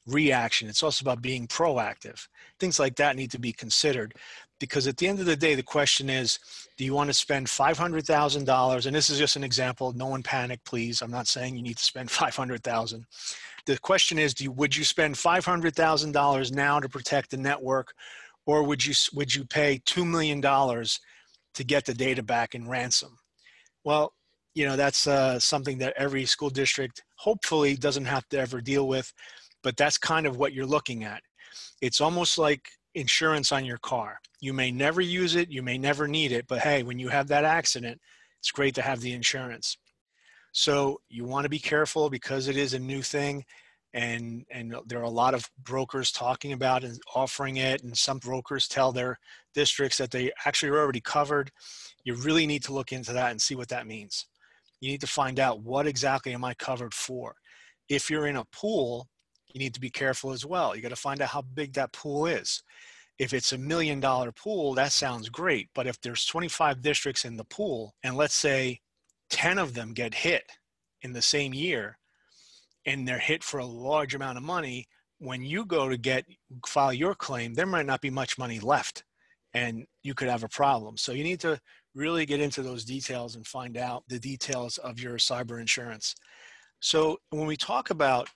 reaction. 0.06 0.68
It's 0.68 0.84
also 0.84 1.04
about 1.04 1.22
being 1.22 1.48
proactive. 1.48 2.28
Things 2.60 2.80
like 2.80 2.96
that 2.98 3.16
need 3.16 3.32
to 3.32 3.40
be 3.40 3.54
considered 3.54 4.16
because 4.60 4.88
at 4.88 4.96
the 4.96 5.08
end 5.08 5.20
of 5.20 5.26
the 5.26 5.36
day, 5.36 5.56
the 5.56 5.64
question 5.64 6.10
is, 6.10 6.40
do 6.78 6.86
you 6.86 6.94
want 6.94 7.10
to 7.10 7.14
spend 7.14 7.48
$500,000? 7.48 8.86
And 8.86 8.96
this 8.96 9.10
is 9.10 9.18
just 9.18 9.36
an 9.36 9.44
example. 9.44 9.92
No 9.92 10.08
one 10.08 10.24
panic, 10.24 10.62
please. 10.64 11.02
I'm 11.02 11.12
not 11.12 11.28
saying 11.28 11.56
you 11.56 11.62
need 11.62 11.78
to 11.78 11.84
spend 11.84 12.10
500,000. 12.12 13.06
The 13.66 13.78
question 13.80 14.20
is, 14.20 14.34
do 14.34 14.46
you, 14.46 14.52
would 14.52 14.76
you 14.76 14.84
spend 14.84 15.16
$500,000 15.16 16.52
now 16.54 16.80
to 16.80 16.90
protect 16.90 17.32
the 17.32 17.38
network 17.38 17.94
or 18.46 18.64
would 18.64 18.86
you, 18.86 18.94
would 19.14 19.34
you 19.34 19.46
pay 19.46 19.82
$2 19.86 20.06
million 20.06 20.42
to 20.42 21.64
get 21.64 21.86
the 21.86 21.94
data 21.94 22.24
back 22.24 22.56
in 22.56 22.68
ransom? 22.68 23.18
Well, 23.84 24.14
you 24.54 24.66
know, 24.66 24.76
that's 24.76 25.08
uh, 25.08 25.40
something 25.40 25.80
that 25.80 25.94
every 25.98 26.26
school 26.26 26.50
district 26.50 27.04
hopefully 27.16 27.76
doesn't 27.76 28.06
have 28.06 28.28
to 28.30 28.40
ever 28.40 28.62
deal 28.62 28.88
with 28.88 29.12
but 29.64 29.78
that's 29.78 29.98
kind 29.98 30.26
of 30.26 30.38
what 30.38 30.54
you're 30.54 30.66
looking 30.66 31.04
at. 31.04 31.22
It's 31.82 32.02
almost 32.02 32.38
like 32.38 32.68
insurance 32.96 33.52
on 33.52 33.66
your 33.66 33.78
car. 33.80 34.20
You 34.40 34.54
may 34.54 34.72
never 34.72 35.02
use 35.02 35.36
it, 35.36 35.52
you 35.52 35.64
may 35.64 35.78
never 35.78 36.08
need 36.08 36.32
it, 36.32 36.46
but 36.48 36.60
hey, 36.60 36.84
when 36.84 37.00
you 37.00 37.10
have 37.10 37.28
that 37.30 37.46
accident, 37.46 38.00
it's 38.40 38.52
great 38.52 38.76
to 38.76 38.82
have 38.82 39.00
the 39.00 39.14
insurance. 39.14 39.78
So 40.52 41.00
you 41.10 41.26
want 41.26 41.46
to 41.46 41.50
be 41.50 41.60
careful 41.60 42.10
because 42.10 42.48
it 42.48 42.58
is 42.58 42.74
a 42.74 42.80
new 42.80 43.02
thing 43.02 43.44
and 43.94 44.44
and 44.52 44.76
there 44.88 45.00
are 45.00 45.04
a 45.04 45.10
lot 45.10 45.34
of 45.34 45.50
brokers 45.64 46.12
talking 46.12 46.54
about 46.54 46.84
and 46.84 47.00
offering 47.16 47.58
it 47.58 47.84
and 47.84 47.96
some 47.98 48.18
brokers 48.18 48.68
tell 48.68 48.92
their 48.92 49.20
districts 49.54 49.98
that 50.00 50.12
they 50.12 50.32
actually 50.46 50.70
are 50.70 50.80
already 50.80 51.02
covered. 51.02 51.52
You 52.04 52.16
really 52.16 52.48
need 52.48 52.64
to 52.64 52.74
look 52.74 52.92
into 52.92 53.14
that 53.14 53.32
and 53.32 53.42
see 53.42 53.56
what 53.56 53.70
that 53.70 53.88
means. 53.88 54.26
You 54.82 54.92
need 54.92 55.02
to 55.02 55.08
find 55.08 55.40
out 55.40 55.62
what 55.62 55.88
exactly 55.88 56.34
am 56.34 56.44
I 56.44 56.54
covered 56.56 56.94
for. 56.94 57.36
If 57.88 58.10
you're 58.10 58.28
in 58.28 58.38
a 58.38 58.46
pool 58.46 59.08
you 59.54 59.60
need 59.60 59.74
to 59.74 59.80
be 59.80 59.90
careful 59.90 60.32
as 60.32 60.46
well. 60.46 60.76
You 60.76 60.82
got 60.82 60.90
to 60.90 60.96
find 60.96 61.22
out 61.22 61.30
how 61.30 61.42
big 61.42 61.74
that 61.74 61.94
pool 61.94 62.26
is. 62.26 62.64
If 63.20 63.34
it's 63.34 63.54
a 63.54 63.58
million 63.58 64.00
dollar 64.00 64.32
pool, 64.32 64.74
that 64.74 64.92
sounds 64.92 65.30
great. 65.30 65.70
But 65.76 65.88
if 65.88 66.02
there's 66.02 66.26
25 66.26 66.82
districts 66.82 67.26
in 67.26 67.38
the 67.38 67.46
pool, 67.46 67.94
and 68.04 68.18
let's 68.18 68.34
say 68.34 68.80
10 69.30 69.60
of 69.60 69.74
them 69.74 69.94
get 69.94 70.14
hit 70.14 70.44
in 71.04 71.14
the 71.14 71.22
same 71.22 71.54
year, 71.54 71.98
and 72.86 73.08
they're 73.08 73.20
hit 73.20 73.44
for 73.44 73.60
a 73.60 73.66
large 73.66 74.16
amount 74.16 74.38
of 74.38 74.44
money, 74.44 74.88
when 75.20 75.44
you 75.44 75.66
go 75.66 75.88
to 75.88 75.98
get 75.98 76.26
file 76.66 76.92
your 76.92 77.16
claim, 77.16 77.54
there 77.54 77.66
might 77.66 77.86
not 77.86 78.02
be 78.02 78.10
much 78.10 78.38
money 78.38 78.60
left 78.60 79.04
and 79.54 79.86
you 80.02 80.14
could 80.14 80.28
have 80.28 80.44
a 80.44 80.50
problem. 80.50 80.98
So 80.98 81.12
you 81.12 81.24
need 81.24 81.40
to 81.42 81.60
really 81.96 82.26
get 82.26 82.42
into 82.42 82.62
those 82.62 82.84
details 82.84 83.36
and 83.36 83.46
find 83.46 83.78
out 83.78 84.04
the 84.08 84.20
details 84.20 84.78
of 84.80 85.00
your 85.00 85.18
cyber 85.18 85.62
insurance. 85.62 86.16
So 86.80 87.20
when 87.30 87.46
we 87.46 87.56
talk 87.56 87.92
about 87.92 88.28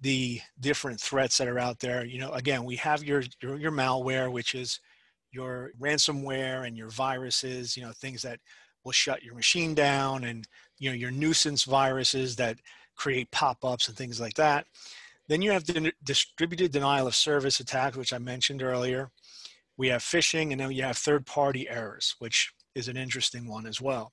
the 0.00 0.40
different 0.60 1.00
threats 1.00 1.36
that 1.38 1.48
are 1.48 1.58
out 1.58 1.78
there, 1.78 2.04
you 2.04 2.18
know, 2.18 2.32
again, 2.32 2.64
we 2.64 2.76
have 2.76 3.04
your, 3.04 3.22
your, 3.42 3.58
your 3.58 3.72
malware, 3.72 4.32
which 4.32 4.54
is 4.54 4.80
your 5.30 5.70
ransomware 5.78 6.66
and 6.66 6.76
your 6.76 6.88
viruses, 6.88 7.76
you 7.76 7.82
know, 7.82 7.92
things 7.92 8.22
that 8.22 8.40
will 8.84 8.92
shut 8.92 9.22
your 9.22 9.34
machine 9.34 9.74
down 9.74 10.24
and, 10.24 10.48
you 10.78 10.88
know, 10.88 10.96
your 10.96 11.10
nuisance 11.10 11.64
viruses 11.64 12.34
that 12.36 12.58
create 12.96 13.30
pop-ups 13.30 13.88
and 13.88 13.96
things 13.96 14.20
like 14.20 14.34
that. 14.34 14.66
Then 15.28 15.42
you 15.42 15.52
have 15.52 15.64
the 15.64 15.92
distributed 16.02 16.72
denial 16.72 17.06
of 17.06 17.14
service 17.14 17.60
attacks, 17.60 17.96
which 17.96 18.12
I 18.12 18.18
mentioned 18.18 18.62
earlier. 18.62 19.10
We 19.76 19.88
have 19.88 20.02
phishing, 20.02 20.50
and 20.50 20.60
then 20.60 20.72
you 20.72 20.82
have 20.82 20.96
third-party 20.98 21.68
errors, 21.68 22.16
which 22.18 22.52
is 22.74 22.88
an 22.88 22.96
interesting 22.96 23.48
one 23.48 23.66
as 23.66 23.80
well. 23.80 24.12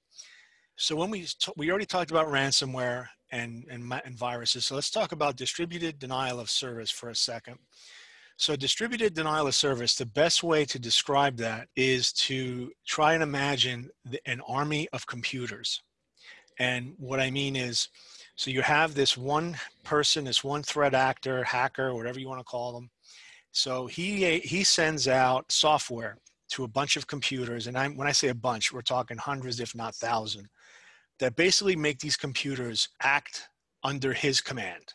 So 0.76 0.96
when 0.96 1.10
we 1.10 1.26
we 1.56 1.70
already 1.72 1.88
talked 1.88 2.12
about 2.12 2.28
ransomware 2.28 3.08
and, 3.32 3.66
and, 3.70 3.92
and 4.06 4.16
viruses, 4.16 4.66
so 4.66 4.76
let's 4.76 4.90
talk 4.90 5.12
about 5.12 5.36
distributed 5.36 6.00
denial 6.00 6.40
of 6.40 6.50
service 6.50 6.92
for 6.92 7.10
a 7.10 7.16
second. 7.16 7.58
So 8.38 8.56
distributed 8.56 9.16
denial 9.16 9.48
of 9.48 9.56
service, 9.56 9.96
the 9.96 10.06
best 10.06 10.44
way 10.44 10.64
to 10.66 10.78
describe 10.78 11.38
that 11.38 11.70
is 11.76 12.14
to 12.14 12.72
try 12.86 13.14
and 13.16 13.24
imagine 13.24 13.90
the, 14.06 14.20
an 14.28 14.42
army 14.48 14.88
of 14.94 15.08
computers. 15.08 15.82
And 16.60 16.94
what 16.98 17.20
I 17.20 17.32
mean 17.32 17.56
is 17.56 17.90
so 18.38 18.52
you 18.52 18.62
have 18.62 18.94
this 18.94 19.18
one 19.18 19.58
person, 19.84 20.24
this 20.24 20.44
one 20.44 20.62
threat 20.62 20.94
actor, 20.94 21.44
hacker, 21.44 21.96
whatever 21.96 22.20
you 22.20 22.30
want 22.30 22.40
to 22.40 22.46
call 22.46 22.72
them. 22.72 22.92
So 23.52 23.88
he 23.88 24.38
he 24.40 24.64
sends 24.64 25.08
out 25.08 25.52
software 25.52 26.20
to 26.50 26.64
a 26.64 26.68
bunch 26.68 26.96
of 26.96 27.08
computers, 27.08 27.66
and 27.66 27.76
I'm, 27.76 27.98
when 27.98 28.08
I 28.08 28.12
say 28.12 28.28
a 28.28 28.36
bunch, 28.36 28.72
we're 28.72 28.82
talking 28.82 29.18
hundreds, 29.18 29.60
if 29.60 29.74
not 29.76 29.96
thousand, 29.96 30.48
that 31.20 31.36
basically 31.36 31.76
make 31.76 32.00
these 32.00 32.18
computers 32.18 32.90
act 33.02 33.50
under 33.84 34.14
his 34.14 34.42
command. 34.42 34.94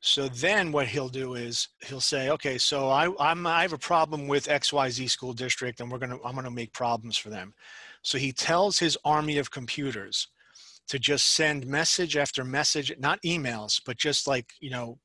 So 0.00 0.24
mm-hmm. 0.24 0.40
then 0.40 0.72
what 0.72 0.88
he'll 0.88 1.08
do 1.08 1.34
is 1.34 1.68
he'll 1.86 2.00
say, 2.00 2.30
okay, 2.30 2.58
so 2.58 2.88
I, 2.88 3.10
I'm, 3.18 3.46
I 3.46 3.62
have 3.62 3.72
a 3.72 3.78
problem 3.78 4.28
with 4.28 4.46
XYZ 4.46 5.08
school 5.10 5.32
district 5.32 5.80
and 5.80 5.90
we're 5.90 5.98
going 5.98 6.10
to, 6.10 6.24
I'm 6.24 6.34
going 6.34 6.44
to 6.44 6.50
make 6.50 6.72
problems 6.72 7.16
for 7.16 7.30
them. 7.30 7.54
So 8.02 8.18
he 8.18 8.32
tells 8.32 8.78
his 8.78 8.98
army 9.04 9.38
of 9.38 9.50
computers, 9.50 10.28
to 10.88 10.98
just 10.98 11.32
send 11.32 11.66
message 11.66 12.16
after 12.16 12.44
message, 12.44 12.92
not 12.98 13.20
emails, 13.22 13.80
but 13.84 13.96
just 13.96 14.26
like, 14.26 14.52
you 14.60 14.70
know, 14.70 14.98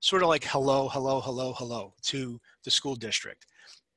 sort 0.00 0.22
of 0.22 0.28
like 0.28 0.44
hello, 0.44 0.88
hello, 0.88 1.20
hello, 1.20 1.52
hello 1.52 1.94
to 2.02 2.40
the 2.64 2.70
school 2.70 2.94
district. 2.94 3.46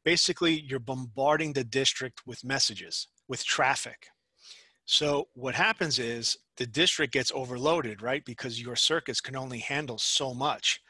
Basically, 0.04 0.62
you're 0.62 0.80
bombarding 0.80 1.54
the 1.54 1.64
district 1.64 2.22
with 2.26 2.44
messages, 2.44 3.08
with 3.28 3.44
traffic. 3.46 4.08
So 4.92 5.28
what 5.36 5.54
happens 5.54 6.00
is 6.00 6.36
the 6.58 6.66
district 6.66 7.14
gets 7.14 7.32
overloaded, 7.36 8.02
right? 8.02 8.26
Because 8.26 8.60
your 8.60 8.76
circuits 8.76 9.22
can 9.22 9.36
only 9.36 9.60
handle 9.60 10.00
so 10.00 10.34
much. 10.34 10.82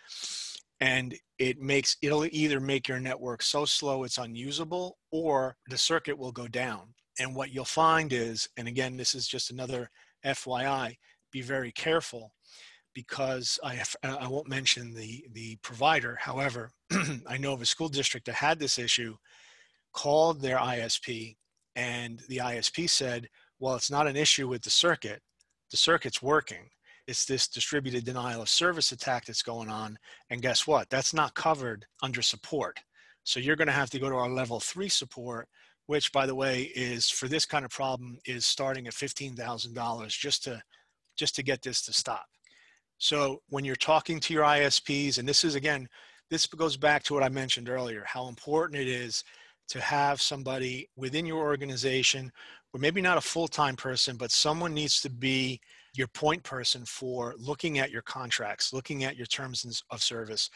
And 0.79 1.15
it 1.37 1.59
makes, 1.59 1.97
it'll 2.01 2.25
either 2.31 2.61
make 2.61 2.87
your 2.87 3.01
network 3.01 3.41
so 3.41 3.65
slow 3.65 4.05
it's 4.05 4.17
unusable 4.17 4.99
or 5.11 5.57
the 5.67 5.77
circuit 5.77 6.17
will 6.17 6.31
go 6.31 6.47
down. 6.47 6.93
And 7.19 7.35
what 7.35 7.51
you'll 7.51 7.65
find 7.65 8.13
is, 8.13 8.47
and 8.55 8.69
again, 8.69 8.95
this 8.95 9.13
is 9.13 9.27
just 9.27 9.51
another 9.51 9.89
FYI, 10.25 10.95
be 11.33 11.41
very 11.41 11.73
careful 11.73 12.31
because 12.93 13.59
I, 13.65 13.83
I 14.01 14.29
won't 14.29 14.47
mention 14.47 14.93
the, 14.93 15.25
the 15.33 15.57
provider. 15.57 16.17
However, 16.21 16.71
I 17.27 17.37
know 17.37 17.51
of 17.51 17.61
a 17.61 17.65
school 17.65 17.89
district 17.89 18.27
that 18.27 18.35
had 18.35 18.59
this 18.59 18.79
issue, 18.79 19.17
called 19.91 20.41
their 20.41 20.57
ISP, 20.57 21.35
and 21.75 22.21
the 22.29 22.37
ISP 22.37 22.89
said, 22.89 23.27
well, 23.59 23.75
it's 23.75 23.91
not 23.91 24.07
an 24.07 24.15
issue 24.15 24.47
with 24.47 24.61
the 24.61 24.69
circuit. 24.69 25.21
The 25.71 25.77
circuit's 25.77 26.21
working. 26.21 26.69
It's 27.07 27.25
this 27.25 27.47
distributed 27.47 28.05
denial 28.05 28.41
of 28.41 28.49
service 28.49 28.91
attack 28.91 29.25
that's 29.25 29.41
going 29.41 29.69
on. 29.69 29.97
And 30.29 30.41
guess 30.41 30.67
what? 30.67 30.89
That's 30.89 31.13
not 31.13 31.33
covered 31.33 31.85
under 32.01 32.21
support. 32.21 32.79
So 33.23 33.39
you're 33.39 33.55
going 33.55 33.67
to 33.67 33.73
have 33.73 33.89
to 33.91 33.99
go 33.99 34.09
to 34.09 34.15
our 34.15 34.29
level 34.29 34.59
three 34.59 34.89
support 34.89 35.47
which 35.89 36.11
by 36.11 36.27
the 36.27 36.35
way 36.35 36.71
is 36.75 37.09
for 37.09 37.27
this 37.27 37.47
kind 37.47 37.65
of 37.65 37.71
problem 37.71 38.19
is 38.27 38.45
starting 38.45 38.85
at 38.85 38.93
$15,000 38.93 40.07
just 40.09 40.43
to 40.43 40.61
just 41.17 41.35
to 41.35 41.41
get 41.41 41.63
this 41.63 41.81
to 41.81 41.91
stop. 41.91 42.27
So 42.99 43.41
when 43.49 43.65
you're 43.65 43.75
talking 43.75 44.19
to 44.19 44.33
your 44.35 44.43
ISPs, 44.43 45.17
and 45.17 45.27
this 45.27 45.43
is 45.43 45.55
again, 45.55 45.87
this 46.29 46.45
goes 46.45 46.77
back 46.77 47.01
to 47.05 47.15
what 47.15 47.23
I 47.23 47.29
mentioned 47.29 47.69
earlier, 47.69 48.03
how 48.05 48.27
important 48.27 48.79
it 48.79 48.87
is 48.87 49.23
to 49.69 49.79
have 49.79 50.21
somebody 50.21 50.89
within 50.95 51.25
your 51.25 51.39
organization, 51.39 52.31
or 52.73 52.79
maybe 52.79 53.01
not 53.01 53.17
a 53.17 53.21
full-time 53.21 53.75
person, 53.75 54.17
but 54.17 54.31
someone 54.31 54.73
needs 54.73 55.01
to 55.01 55.09
be 55.09 55.59
your 55.95 56.07
point 56.07 56.43
person 56.43 56.85
for 56.85 57.33
looking 57.37 57.79
at 57.79 57.91
your 57.91 58.01
contracts, 58.03 58.73
looking 58.73 59.03
at 59.03 59.15
your 59.15 59.25
terms 59.25 59.83
of 59.89 60.03
service, 60.03 60.49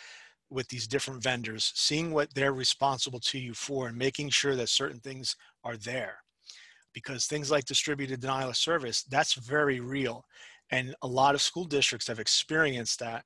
with 0.50 0.68
these 0.68 0.88
different 0.88 1.24
vendors, 1.24 1.72
seeing 1.74 2.12
what 2.12 2.32
they're 2.36 2.54
responsible 2.54 3.20
to 3.20 3.40
you 3.40 3.54
for 3.56 3.88
and 3.88 3.98
making 3.98 4.30
sure 4.30 4.56
that 4.56 4.70
certain 4.70 5.00
things 5.00 5.36
are 5.64 5.78
there. 5.78 6.18
Because 6.94 7.26
things 7.26 7.50
like 7.50 7.66
distributed 7.66 8.22
denial 8.22 8.50
of 8.50 8.58
service, 8.58 9.04
that's 9.04 9.34
very 9.34 9.80
real. 9.80 10.26
And 10.70 10.94
a 11.02 11.08
lot 11.08 11.34
of 11.34 11.42
school 11.42 11.66
districts 11.66 12.08
have 12.08 12.20
experienced 12.20 13.00
that. 13.00 13.26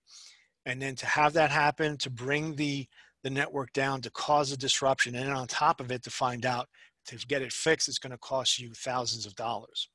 And 0.66 0.82
then 0.82 0.96
to 0.96 1.06
have 1.06 1.34
that 1.34 1.52
happen, 1.52 1.98
to 1.98 2.10
bring 2.10 2.56
the, 2.56 2.88
the 3.24 3.30
network 3.30 3.74
down, 3.74 4.02
to 4.02 4.12
cause 4.12 4.52
a 4.52 4.58
disruption, 4.58 5.16
and 5.16 5.32
on 5.32 5.48
top 5.48 5.80
of 5.80 5.92
it, 5.92 6.04
to 6.04 6.10
find 6.10 6.46
out 6.46 6.68
to 7.08 7.18
get 7.28 7.42
it 7.42 7.52
fixed, 7.52 7.88
it's 7.88 8.00
going 8.00 8.12
to 8.12 8.18
cost 8.18 8.60
you 8.60 8.72
thousands 8.74 9.26
of 9.26 9.36
dollars. 9.36 9.90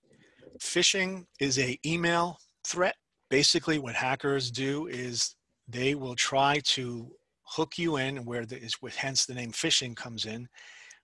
Phishing 0.61 1.25
is 1.41 1.59
a 1.59 1.79
email 1.85 2.39
threat. 2.67 2.97
Basically, 3.31 3.79
what 3.79 3.95
hackers 3.95 4.51
do 4.51 4.87
is 4.87 5.35
they 5.69 5.95
will 5.95 6.15
try 6.15 6.61
to 6.65 7.11
hook 7.45 7.79
you 7.79 7.97
in 7.97 8.25
where 8.25 8.47
the, 8.47 8.59
is 8.59 8.81
with 8.81 8.97
hence 8.97 9.27
the 9.27 9.35
name 9.35 9.53
phishing 9.53 9.95
comes 9.95 10.25
in 10.25 10.49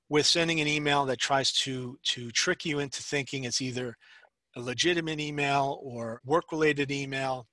with 0.08 0.26
sending 0.26 0.60
an 0.60 0.68
email 0.68 1.04
that 1.04 1.18
tries 1.18 1.52
to 1.52 1.98
to 2.02 2.30
trick 2.30 2.64
you 2.64 2.78
into 2.78 3.02
thinking 3.02 3.44
it's 3.44 3.60
either 3.60 3.94
a 4.56 4.60
legitimate 4.60 5.20
email 5.20 5.78
or 5.82 6.20
work 6.24 6.50
related 6.50 6.90
email 6.90 7.46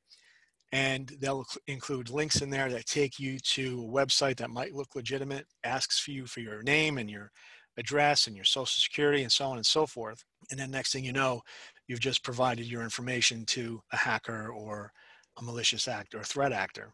and 0.75 1.13
they'll 1.19 1.45
include 1.67 2.09
links 2.09 2.41
in 2.41 2.49
there 2.49 2.69
that 2.69 2.85
take 2.85 3.17
you 3.17 3.39
to 3.39 3.81
a 3.81 3.93
website 3.93 4.35
that 4.35 4.49
might 4.49 4.73
look 4.73 4.93
legitimate 4.93 5.45
asks 5.63 5.99
for 5.99 6.11
you 6.11 6.25
for 6.25 6.41
your 6.41 6.61
name 6.63 6.97
and 6.97 7.09
your 7.09 7.31
address 7.77 8.27
and 8.27 8.35
your 8.35 8.45
social 8.45 8.81
security 8.81 9.23
and 9.23 9.31
so 9.31 9.45
on 9.45 9.55
and 9.55 9.65
so 9.65 9.85
forth 9.85 10.23
and 10.51 10.59
then 10.59 10.71
next 10.71 10.91
thing 10.91 11.05
you 11.05 11.13
know 11.13 11.41
you've 11.87 11.99
just 11.99 12.23
provided 12.23 12.65
your 12.65 12.83
information 12.83 13.45
to 13.45 13.81
a 13.93 13.95
hacker 13.95 14.49
or 14.49 14.91
a 15.39 15.43
malicious 15.43 15.87
actor 15.87 16.19
or 16.19 16.23
threat 16.23 16.51
actor 16.51 16.91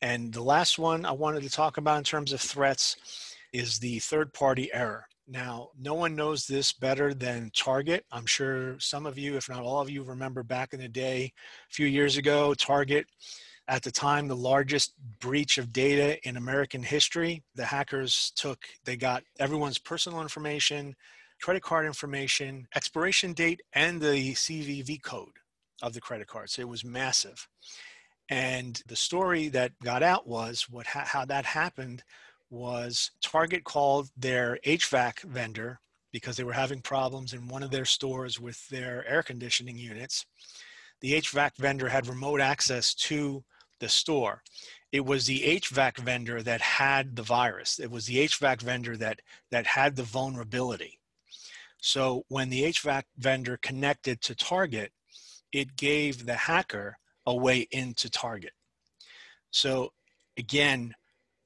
and 0.00 0.32
the 0.32 0.42
last 0.42 0.78
one 0.78 1.04
I 1.04 1.12
wanted 1.12 1.42
to 1.42 1.50
talk 1.50 1.76
about 1.76 1.98
in 1.98 2.04
terms 2.04 2.32
of 2.32 2.40
threats 2.40 3.34
is 3.52 3.78
the 3.78 3.98
third 3.98 4.32
party 4.32 4.70
error. 4.72 5.06
Now, 5.30 5.68
no 5.78 5.92
one 5.92 6.16
knows 6.16 6.46
this 6.46 6.72
better 6.72 7.12
than 7.12 7.50
Target. 7.54 8.06
I'm 8.10 8.24
sure 8.24 8.80
some 8.80 9.04
of 9.04 9.18
you, 9.18 9.36
if 9.36 9.48
not 9.48 9.62
all 9.62 9.82
of 9.82 9.90
you, 9.90 10.02
remember 10.02 10.42
back 10.42 10.72
in 10.72 10.80
the 10.80 10.88
day, 10.88 11.32
a 11.70 11.72
few 11.72 11.86
years 11.86 12.16
ago, 12.16 12.54
Target, 12.54 13.06
at 13.68 13.82
the 13.82 13.90
time, 13.90 14.26
the 14.26 14.34
largest 14.34 14.94
breach 15.20 15.58
of 15.58 15.70
data 15.70 16.18
in 16.26 16.38
American 16.38 16.82
history. 16.82 17.42
The 17.54 17.66
hackers 17.66 18.32
took, 18.36 18.64
they 18.86 18.96
got 18.96 19.22
everyone's 19.38 19.76
personal 19.76 20.22
information, 20.22 20.96
credit 21.42 21.62
card 21.62 21.84
information, 21.84 22.66
expiration 22.74 23.34
date, 23.34 23.60
and 23.74 24.00
the 24.00 24.32
CVV 24.32 25.02
code 25.02 25.36
of 25.82 25.92
the 25.92 26.00
credit 26.00 26.26
card. 26.26 26.48
So 26.48 26.62
it 26.62 26.68
was 26.68 26.86
massive. 26.86 27.46
And 28.30 28.80
the 28.86 28.96
story 28.96 29.48
that 29.48 29.72
got 29.84 30.02
out 30.02 30.26
was 30.26 30.68
what 30.70 30.86
how 30.86 31.24
that 31.26 31.44
happened 31.44 32.02
was 32.50 33.10
Target 33.22 33.64
called 33.64 34.10
their 34.16 34.58
HVAC 34.64 35.22
vendor 35.22 35.80
because 36.12 36.36
they 36.36 36.44
were 36.44 36.52
having 36.52 36.80
problems 36.80 37.34
in 37.34 37.48
one 37.48 37.62
of 37.62 37.70
their 37.70 37.84
stores 37.84 38.40
with 38.40 38.66
their 38.68 39.06
air 39.06 39.22
conditioning 39.22 39.76
units. 39.76 40.24
The 41.00 41.20
HVAC 41.20 41.56
vendor 41.58 41.88
had 41.88 42.06
remote 42.06 42.40
access 42.40 42.94
to 42.94 43.44
the 43.80 43.88
store. 43.88 44.42
It 44.90 45.04
was 45.04 45.26
the 45.26 45.60
HVAC 45.60 45.98
vendor 45.98 46.42
that 46.42 46.60
had 46.60 47.14
the 47.14 47.22
virus. 47.22 47.78
It 47.78 47.90
was 47.90 48.06
the 48.06 48.26
HVAC 48.26 48.62
vendor 48.62 48.96
that 48.96 49.20
that 49.50 49.66
had 49.66 49.96
the 49.96 50.02
vulnerability. 50.02 50.98
So 51.80 52.24
when 52.28 52.48
the 52.48 52.64
HVAC 52.64 53.04
vendor 53.18 53.58
connected 53.58 54.20
to 54.22 54.34
Target, 54.34 54.92
it 55.52 55.76
gave 55.76 56.26
the 56.26 56.34
hacker 56.34 56.96
a 57.26 57.34
way 57.36 57.68
into 57.70 58.10
Target. 58.10 58.52
So 59.50 59.92
again, 60.36 60.94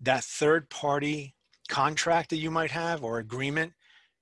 that 0.03 0.25
third 0.25 0.69
party 0.69 1.35
contract 1.69 2.31
that 2.31 2.37
you 2.37 2.51
might 2.51 2.71
have 2.71 3.03
or 3.03 3.19
agreement, 3.19 3.73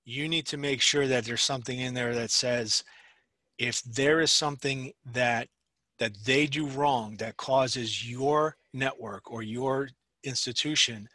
you 0.04 0.28
need 0.28 0.46
to 0.46 0.56
make 0.56 0.80
sure 0.80 1.06
that 1.06 1.24
there's 1.24 1.42
something 1.42 1.78
in 1.78 1.94
there 1.94 2.14
that 2.14 2.30
says 2.30 2.84
if 3.58 3.82
there 3.82 4.20
is 4.20 4.32
something 4.32 4.92
that 5.12 5.48
that 5.98 6.12
they 6.24 6.46
do 6.46 6.66
wrong 6.66 7.16
that 7.18 7.36
causes 7.36 8.08
your 8.10 8.56
network 8.72 9.30
or 9.30 9.42
your 9.42 9.90
institution 10.24 11.06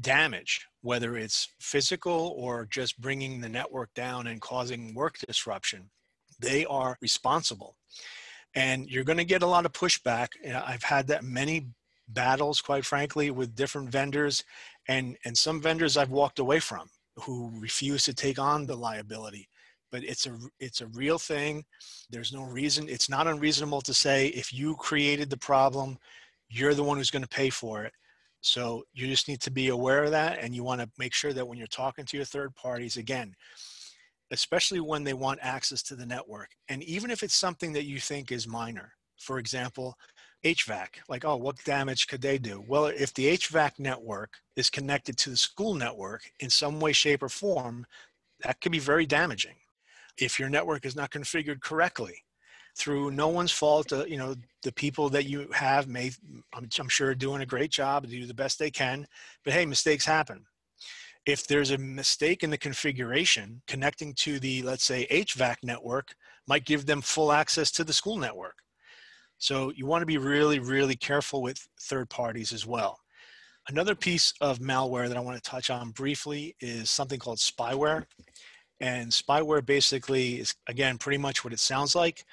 damage, 0.00 0.66
whether 0.82 1.16
it's 1.16 1.48
physical 1.60 2.34
or 2.36 2.66
just 2.66 3.00
bringing 3.00 3.40
the 3.40 3.48
network 3.48 3.94
down 3.94 4.26
and 4.26 4.40
causing 4.40 4.92
work 4.92 5.18
disruption, 5.26 5.88
they 6.40 6.64
are 6.66 6.98
responsible. 7.00 7.76
And 8.54 8.88
you're 8.88 9.04
going 9.04 9.18
to 9.18 9.24
get 9.24 9.42
a 9.42 9.46
lot 9.46 9.66
of 9.66 9.72
pushback. 9.72 10.28
I've 10.66 10.82
had 10.82 11.06
that 11.08 11.22
many 11.22 11.68
battles, 12.08 12.60
quite 12.60 12.84
frankly, 12.84 13.30
with 13.30 13.54
different 13.54 13.90
vendors, 13.90 14.44
and, 14.88 15.16
and 15.24 15.36
some 15.36 15.60
vendors 15.60 15.96
I've 15.96 16.10
walked 16.10 16.38
away 16.38 16.60
from 16.60 16.88
who 17.16 17.50
refuse 17.58 18.04
to 18.04 18.14
take 18.14 18.38
on 18.38 18.66
the 18.66 18.76
liability. 18.76 19.48
But 19.90 20.04
it's 20.04 20.26
a 20.26 20.36
it's 20.60 20.82
a 20.82 20.86
real 20.88 21.18
thing. 21.18 21.64
There's 22.10 22.32
no 22.32 22.42
reason. 22.42 22.90
It's 22.90 23.08
not 23.08 23.26
unreasonable 23.26 23.80
to 23.82 23.94
say 23.94 24.28
if 24.28 24.52
you 24.52 24.76
created 24.76 25.30
the 25.30 25.38
problem, 25.38 25.96
you're 26.50 26.74
the 26.74 26.82
one 26.82 26.98
who's 26.98 27.10
going 27.10 27.22
to 27.22 27.28
pay 27.28 27.48
for 27.48 27.84
it 27.84 27.92
so 28.40 28.84
you 28.92 29.06
just 29.06 29.28
need 29.28 29.40
to 29.42 29.50
be 29.50 29.68
aware 29.68 30.04
of 30.04 30.12
that 30.12 30.38
and 30.40 30.54
you 30.54 30.62
want 30.62 30.80
to 30.80 30.90
make 30.98 31.12
sure 31.12 31.32
that 31.32 31.46
when 31.46 31.58
you're 31.58 31.66
talking 31.66 32.04
to 32.04 32.16
your 32.16 32.26
third 32.26 32.54
parties, 32.54 32.96
again, 32.96 33.34
especially 34.30 34.80
when 34.80 35.04
they 35.04 35.14
want 35.14 35.40
access 35.42 35.82
to 35.84 35.96
the 35.96 36.06
network, 36.06 36.50
and 36.68 36.82
even 36.84 37.10
if 37.10 37.22
it's 37.22 37.34
something 37.34 37.72
that 37.72 37.84
you 37.84 37.98
think 37.98 38.30
is 38.30 38.46
minor, 38.46 38.92
for 39.18 39.38
example, 39.38 39.96
HVAC, 40.44 40.88
like, 41.08 41.24
oh, 41.24 41.36
what 41.36 41.62
damage 41.64 42.06
could 42.06 42.22
they 42.22 42.38
do? 42.38 42.64
Well, 42.66 42.86
if 42.86 43.12
the 43.14 43.36
HVAC 43.36 43.78
network 43.78 44.34
is 44.56 44.70
connected 44.70 45.16
to 45.18 45.30
the 45.30 45.36
school 45.36 45.74
network 45.74 46.30
in 46.40 46.50
some 46.50 46.80
way, 46.80 46.92
shape, 46.92 47.22
or 47.22 47.28
form, 47.28 47.86
that 48.44 48.60
could 48.60 48.72
be 48.72 48.78
very 48.78 49.06
damaging. 49.06 49.56
If 50.18 50.38
your 50.38 50.48
network 50.48 50.84
is 50.84 50.96
not 50.96 51.10
configured 51.10 51.60
correctly, 51.60 52.22
through 52.78 53.10
no 53.10 53.28
one's 53.28 53.52
fault. 53.52 53.92
Uh, 53.92 54.04
you 54.06 54.16
know, 54.16 54.34
the 54.62 54.72
people 54.72 55.08
that 55.10 55.26
you 55.26 55.48
have 55.52 55.88
may, 55.88 56.12
I'm, 56.54 56.68
I'm 56.78 56.88
sure, 56.88 57.14
doing 57.14 57.42
a 57.42 57.46
great 57.46 57.70
job, 57.70 58.06
do 58.06 58.26
the 58.26 58.32
best 58.32 58.58
they 58.58 58.70
can. 58.70 59.06
But 59.44 59.52
hey, 59.52 59.66
mistakes 59.66 60.06
happen. 60.06 60.44
If 61.26 61.46
there's 61.46 61.72
a 61.72 61.78
mistake 61.78 62.42
in 62.42 62.50
the 62.50 62.56
configuration, 62.56 63.60
connecting 63.66 64.14
to 64.14 64.38
the, 64.38 64.62
let's 64.62 64.84
say, 64.84 65.06
HVAC 65.10 65.56
network 65.62 66.14
might 66.46 66.64
give 66.64 66.86
them 66.86 67.02
full 67.02 67.32
access 67.32 67.70
to 67.72 67.84
the 67.84 67.92
school 67.92 68.16
network. 68.16 68.54
So 69.38 69.72
you 69.74 69.86
want 69.86 70.02
to 70.02 70.06
be 70.06 70.18
really, 70.18 70.58
really 70.58 70.96
careful 70.96 71.42
with 71.42 71.68
third 71.80 72.10
parties 72.10 72.52
as 72.52 72.66
well. 72.66 72.98
Another 73.68 73.94
piece 73.94 74.32
of 74.40 74.58
malware 74.58 75.08
that 75.08 75.16
I 75.16 75.20
want 75.20 75.42
to 75.42 75.50
touch 75.50 75.70
on 75.70 75.90
briefly 75.90 76.56
is 76.60 76.90
something 76.90 77.18
called 77.18 77.38
spyware. 77.38 78.06
And 78.80 79.10
spyware 79.10 79.64
basically 79.64 80.40
is, 80.40 80.54
again, 80.68 80.98
pretty 80.98 81.18
much 81.18 81.44
what 81.44 81.52
it 81.52 81.60
sounds 81.60 81.94
like 81.94 82.24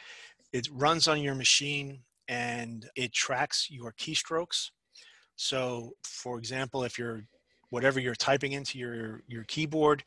it 0.55 0.69
runs 0.71 1.09
on 1.09 1.21
your 1.21 1.35
machine 1.35 1.99
and 2.29 2.89
it 2.95 3.11
tracks 3.11 3.67
your 3.69 3.91
keystrokes. 3.93 4.69
So, 5.35 5.91
for 6.05 6.37
example, 6.37 6.85
if 6.85 6.97
you're 6.97 7.23
whatever 7.71 7.99
you're 7.99 8.15
typing 8.15 8.53
into 8.53 8.79
your 8.79 9.21
your 9.27 9.43
keyboard, 9.43 10.03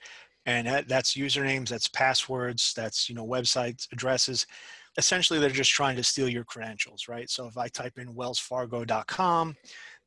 and 0.46 0.66
that, 0.66 0.88
that's 0.88 1.14
usernames, 1.14 1.68
that's 1.68 1.88
passwords, 1.88 2.72
that's 2.74 3.10
you 3.10 3.14
know 3.14 3.26
website 3.26 3.86
addresses. 3.92 4.46
Essentially, 4.98 5.38
they're 5.38 5.48
just 5.48 5.70
trying 5.70 5.96
to 5.96 6.02
steal 6.02 6.28
your 6.28 6.44
credentials, 6.44 7.08
right? 7.08 7.30
So 7.30 7.46
if 7.46 7.56
I 7.56 7.68
type 7.68 7.98
in 7.98 8.14
WellsFargo.com, 8.14 9.56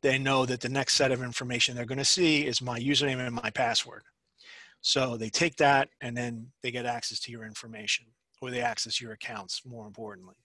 they 0.01 0.19
know 0.19 0.45
that 0.45 0.61
the 0.61 0.69
next 0.69 0.95
set 0.95 1.11
of 1.11 1.23
information 1.23 1.75
they're 1.75 1.85
going 1.85 1.97
to 1.97 2.05
see 2.05 2.45
is 2.45 2.61
my 2.61 2.79
username 2.79 3.25
and 3.25 3.35
my 3.35 3.49
password. 3.51 4.03
So 4.81 5.15
they 5.15 5.29
take 5.29 5.55
that 5.57 5.89
and 6.01 6.17
then 6.17 6.51
they 6.61 6.71
get 6.71 6.85
access 6.85 7.19
to 7.21 7.31
your 7.31 7.45
information 7.45 8.05
or 8.41 8.49
they 8.49 8.61
access 8.61 8.99
your 8.99 9.13
accounts 9.13 9.61
more 9.65 9.85
importantly. 9.85 10.35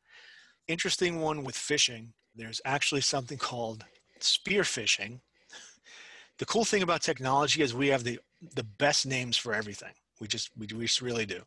Interesting 0.69 1.21
one 1.21 1.43
with 1.43 1.57
phishing, 1.57 2.09
there's 2.35 2.61
actually 2.65 3.01
something 3.01 3.39
called 3.39 3.85
spear 4.21 4.63
phishing. 4.63 5.21
The 6.39 6.47
cool 6.47 6.67
thing 6.67 6.83
about 6.83 7.01
technology 7.01 7.63
is 7.63 7.75
we 7.75 7.89
have 7.89 8.05
the, 8.05 8.21
the 8.55 8.65
best 8.65 9.07
names 9.07 9.39
for 9.39 9.55
everything. 9.55 9.95
We 10.21 10.27
just, 10.27 10.51
we, 10.57 10.67
we 10.75 10.87
just 10.87 11.03
really 11.03 11.27
do. 11.27 11.43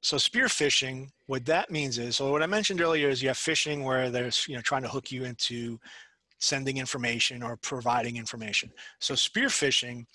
So 0.00 0.18
spear 0.18 0.46
phishing, 0.46 1.08
what 1.26 1.44
that 1.46 1.70
means 1.70 1.98
is, 1.98 2.16
so 2.16 2.30
what 2.30 2.42
I 2.42 2.46
mentioned 2.46 2.80
earlier 2.80 3.08
is 3.08 3.22
you 3.22 3.28
have 3.28 3.36
phishing 3.36 3.84
where 3.84 4.10
there's, 4.10 4.46
you 4.48 4.54
know, 4.54 4.62
trying 4.62 4.82
to 4.82 4.88
hook 4.88 5.10
you 5.10 5.24
into 5.24 5.78
sending 6.38 6.76
information 6.76 7.42
or 7.42 7.56
providing 7.56 8.16
information. 8.16 8.70
So 9.00 9.14
spear 9.14 9.48
phishing, 9.48 10.06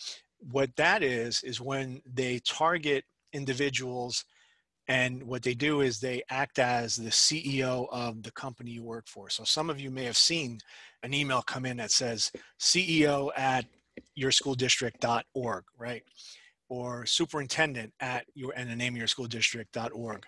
what 0.51 0.75
that 0.77 1.03
is, 1.03 1.43
is 1.43 1.59
when 1.59 2.01
they 2.05 2.39
target 2.39 3.03
individuals 3.33 4.25
and 4.87 5.21
what 5.23 5.43
they 5.43 5.53
do 5.53 5.81
is 5.81 5.99
they 5.99 6.23
act 6.31 6.57
as 6.57 6.95
the 6.95 7.11
CEO 7.11 7.87
of 7.91 8.23
the 8.23 8.31
company 8.31 8.71
you 8.71 8.83
work 8.83 9.07
for. 9.07 9.29
So 9.29 9.43
some 9.43 9.69
of 9.69 9.79
you 9.79 9.91
may 9.91 10.03
have 10.05 10.17
seen 10.17 10.59
an 11.03 11.13
email 11.13 11.43
come 11.43 11.65
in 11.65 11.77
that 11.77 11.91
says 11.91 12.31
CEO 12.59 13.29
at 13.37 13.65
yourschoolddistrict.org, 14.17 15.63
right? 15.77 16.03
Or 16.69 17.05
superintendent 17.05 17.93
at 17.99 18.25
your 18.35 18.53
and 18.55 18.69
the 18.69 18.75
name 18.75 18.93
of 18.93 18.97
your 18.97 19.07
school 19.07 19.25
district.org. 19.25 20.23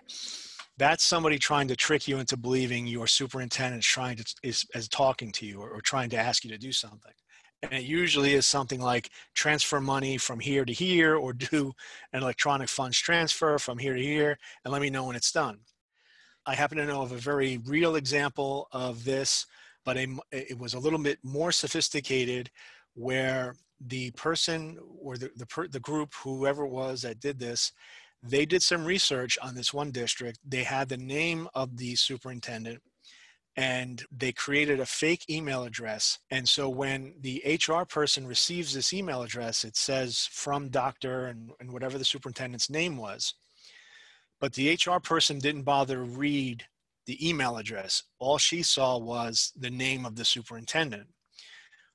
That's 0.76 1.04
somebody 1.04 1.38
trying 1.38 1.68
to 1.68 1.76
trick 1.76 2.08
you 2.08 2.18
into 2.18 2.36
believing 2.36 2.86
your 2.86 3.06
superintendent 3.06 3.84
is 3.84 3.86
trying 3.86 4.16
to 4.16 4.34
is, 4.42 4.66
is 4.74 4.88
talking 4.88 5.30
to 5.32 5.46
you 5.46 5.60
or, 5.60 5.70
or 5.70 5.80
trying 5.80 6.10
to 6.10 6.16
ask 6.16 6.44
you 6.44 6.50
to 6.50 6.58
do 6.58 6.72
something 6.72 7.12
and 7.62 7.72
it 7.72 7.84
usually 7.84 8.34
is 8.34 8.46
something 8.46 8.80
like 8.80 9.10
transfer 9.34 9.80
money 9.80 10.18
from 10.18 10.40
here 10.40 10.64
to 10.64 10.72
here 10.72 11.16
or 11.16 11.32
do 11.32 11.72
an 12.12 12.22
electronic 12.22 12.68
funds 12.68 12.98
transfer 12.98 13.58
from 13.58 13.78
here 13.78 13.94
to 13.94 14.02
here 14.02 14.36
and 14.64 14.72
let 14.72 14.82
me 14.82 14.90
know 14.90 15.06
when 15.06 15.16
it's 15.16 15.32
done. 15.32 15.58
I 16.44 16.54
happen 16.54 16.78
to 16.78 16.86
know 16.86 17.02
of 17.02 17.12
a 17.12 17.16
very 17.16 17.58
real 17.64 17.94
example 17.94 18.66
of 18.72 19.04
this, 19.04 19.46
but 19.84 19.96
a, 19.96 20.08
it 20.32 20.58
was 20.58 20.74
a 20.74 20.78
little 20.78 20.98
bit 20.98 21.18
more 21.22 21.52
sophisticated 21.52 22.50
where 22.94 23.54
the 23.86 24.10
person 24.12 24.78
or 25.00 25.16
the, 25.16 25.30
the, 25.36 25.68
the 25.70 25.80
group, 25.80 26.12
whoever 26.22 26.64
it 26.64 26.70
was 26.70 27.02
that 27.02 27.20
did 27.20 27.38
this, 27.38 27.72
they 28.22 28.46
did 28.46 28.62
some 28.62 28.84
research 28.84 29.36
on 29.42 29.54
this 29.54 29.74
one 29.74 29.90
district. 29.90 30.38
They 30.46 30.62
had 30.62 30.88
the 30.88 30.96
name 30.96 31.48
of 31.54 31.76
the 31.76 31.96
superintendent 31.96 32.80
and 33.56 34.02
they 34.10 34.32
created 34.32 34.80
a 34.80 34.86
fake 34.86 35.24
email 35.28 35.64
address. 35.64 36.18
And 36.30 36.48
so 36.48 36.68
when 36.68 37.14
the 37.20 37.42
HR 37.46 37.84
person 37.84 38.26
receives 38.26 38.72
this 38.72 38.92
email 38.92 39.22
address, 39.22 39.64
it 39.64 39.76
says 39.76 40.28
from 40.30 40.70
doctor 40.70 41.26
and, 41.26 41.50
and 41.60 41.72
whatever 41.72 41.98
the 41.98 42.04
superintendent's 42.04 42.70
name 42.70 42.96
was. 42.96 43.34
But 44.40 44.54
the 44.54 44.72
HR 44.74 44.98
person 44.98 45.38
didn't 45.38 45.62
bother 45.62 45.96
to 45.96 46.02
read 46.02 46.64
the 47.06 47.28
email 47.28 47.56
address. 47.56 48.04
All 48.18 48.38
she 48.38 48.62
saw 48.62 48.96
was 48.98 49.52
the 49.56 49.70
name 49.70 50.06
of 50.06 50.16
the 50.16 50.24
superintendent. 50.24 51.08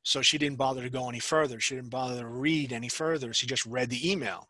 So 0.04 0.22
she 0.22 0.38
didn't 0.38 0.58
bother 0.58 0.82
to 0.82 0.90
go 0.90 1.10
any 1.10 1.20
further. 1.20 1.60
She 1.60 1.76
didn't 1.76 1.90
bother 1.90 2.22
to 2.22 2.28
read 2.28 2.72
any 2.72 2.90
further. 2.90 3.34
She 3.34 3.46
just 3.46 3.66
read 3.66 3.90
the 3.90 4.10
email. 4.10 4.50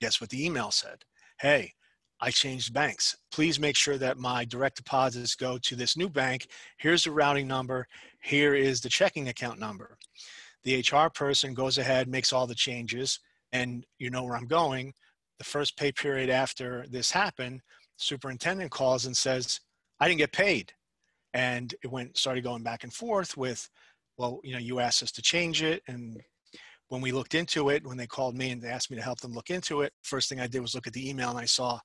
Guess 0.00 0.20
what 0.20 0.30
the 0.30 0.44
email 0.44 0.70
said? 0.70 1.04
Hey, 1.40 1.72
I 2.20 2.30
changed 2.30 2.72
banks. 2.72 3.16
Please 3.32 3.58
make 3.58 3.76
sure 3.76 3.98
that 3.98 4.18
my 4.18 4.44
direct 4.44 4.76
deposits 4.76 5.34
go 5.34 5.58
to 5.58 5.76
this 5.76 5.96
new 5.96 6.08
bank. 6.08 6.46
Here's 6.78 7.04
the 7.04 7.10
routing 7.10 7.48
number. 7.48 7.86
Here 8.22 8.54
is 8.54 8.80
the 8.80 8.88
checking 8.88 9.28
account 9.28 9.58
number. 9.58 9.98
The 10.62 10.78
HR 10.78 11.10
person 11.10 11.54
goes 11.54 11.76
ahead, 11.76 12.08
makes 12.08 12.32
all 12.32 12.46
the 12.46 12.54
changes, 12.54 13.20
and 13.52 13.84
you 13.98 14.10
know 14.10 14.24
where 14.24 14.36
I'm 14.36 14.46
going. 14.46 14.94
The 15.38 15.44
first 15.44 15.76
pay 15.76 15.92
period 15.92 16.30
after 16.30 16.86
this 16.88 17.10
happened, 17.10 17.60
superintendent 17.96 18.70
calls 18.70 19.06
and 19.06 19.16
says, 19.16 19.60
I 20.00 20.08
didn't 20.08 20.18
get 20.18 20.32
paid. 20.32 20.72
And 21.34 21.74
it 21.82 21.90
went 21.90 22.16
started 22.16 22.44
going 22.44 22.62
back 22.62 22.84
and 22.84 22.92
forth 22.92 23.36
with, 23.36 23.68
well, 24.16 24.40
you 24.44 24.52
know, 24.52 24.58
you 24.58 24.80
asked 24.80 25.02
us 25.02 25.12
to 25.12 25.22
change 25.22 25.62
it. 25.62 25.82
And 25.88 26.20
when 26.88 27.00
we 27.00 27.12
looked 27.12 27.34
into 27.34 27.70
it, 27.70 27.86
when 27.86 27.96
they 27.96 28.06
called 28.06 28.36
me 28.36 28.50
and 28.50 28.62
they 28.62 28.68
asked 28.68 28.90
me 28.90 28.96
to 28.96 29.02
help 29.02 29.20
them 29.20 29.32
look 29.32 29.50
into 29.50 29.82
it, 29.82 29.92
first 30.02 30.28
thing 30.28 30.40
I 30.40 30.46
did 30.46 30.60
was 30.60 30.74
look 30.74 30.86
at 30.86 30.92
the 30.92 31.08
email 31.08 31.30
and 31.30 31.38
I 31.38 31.44
saw 31.46 31.78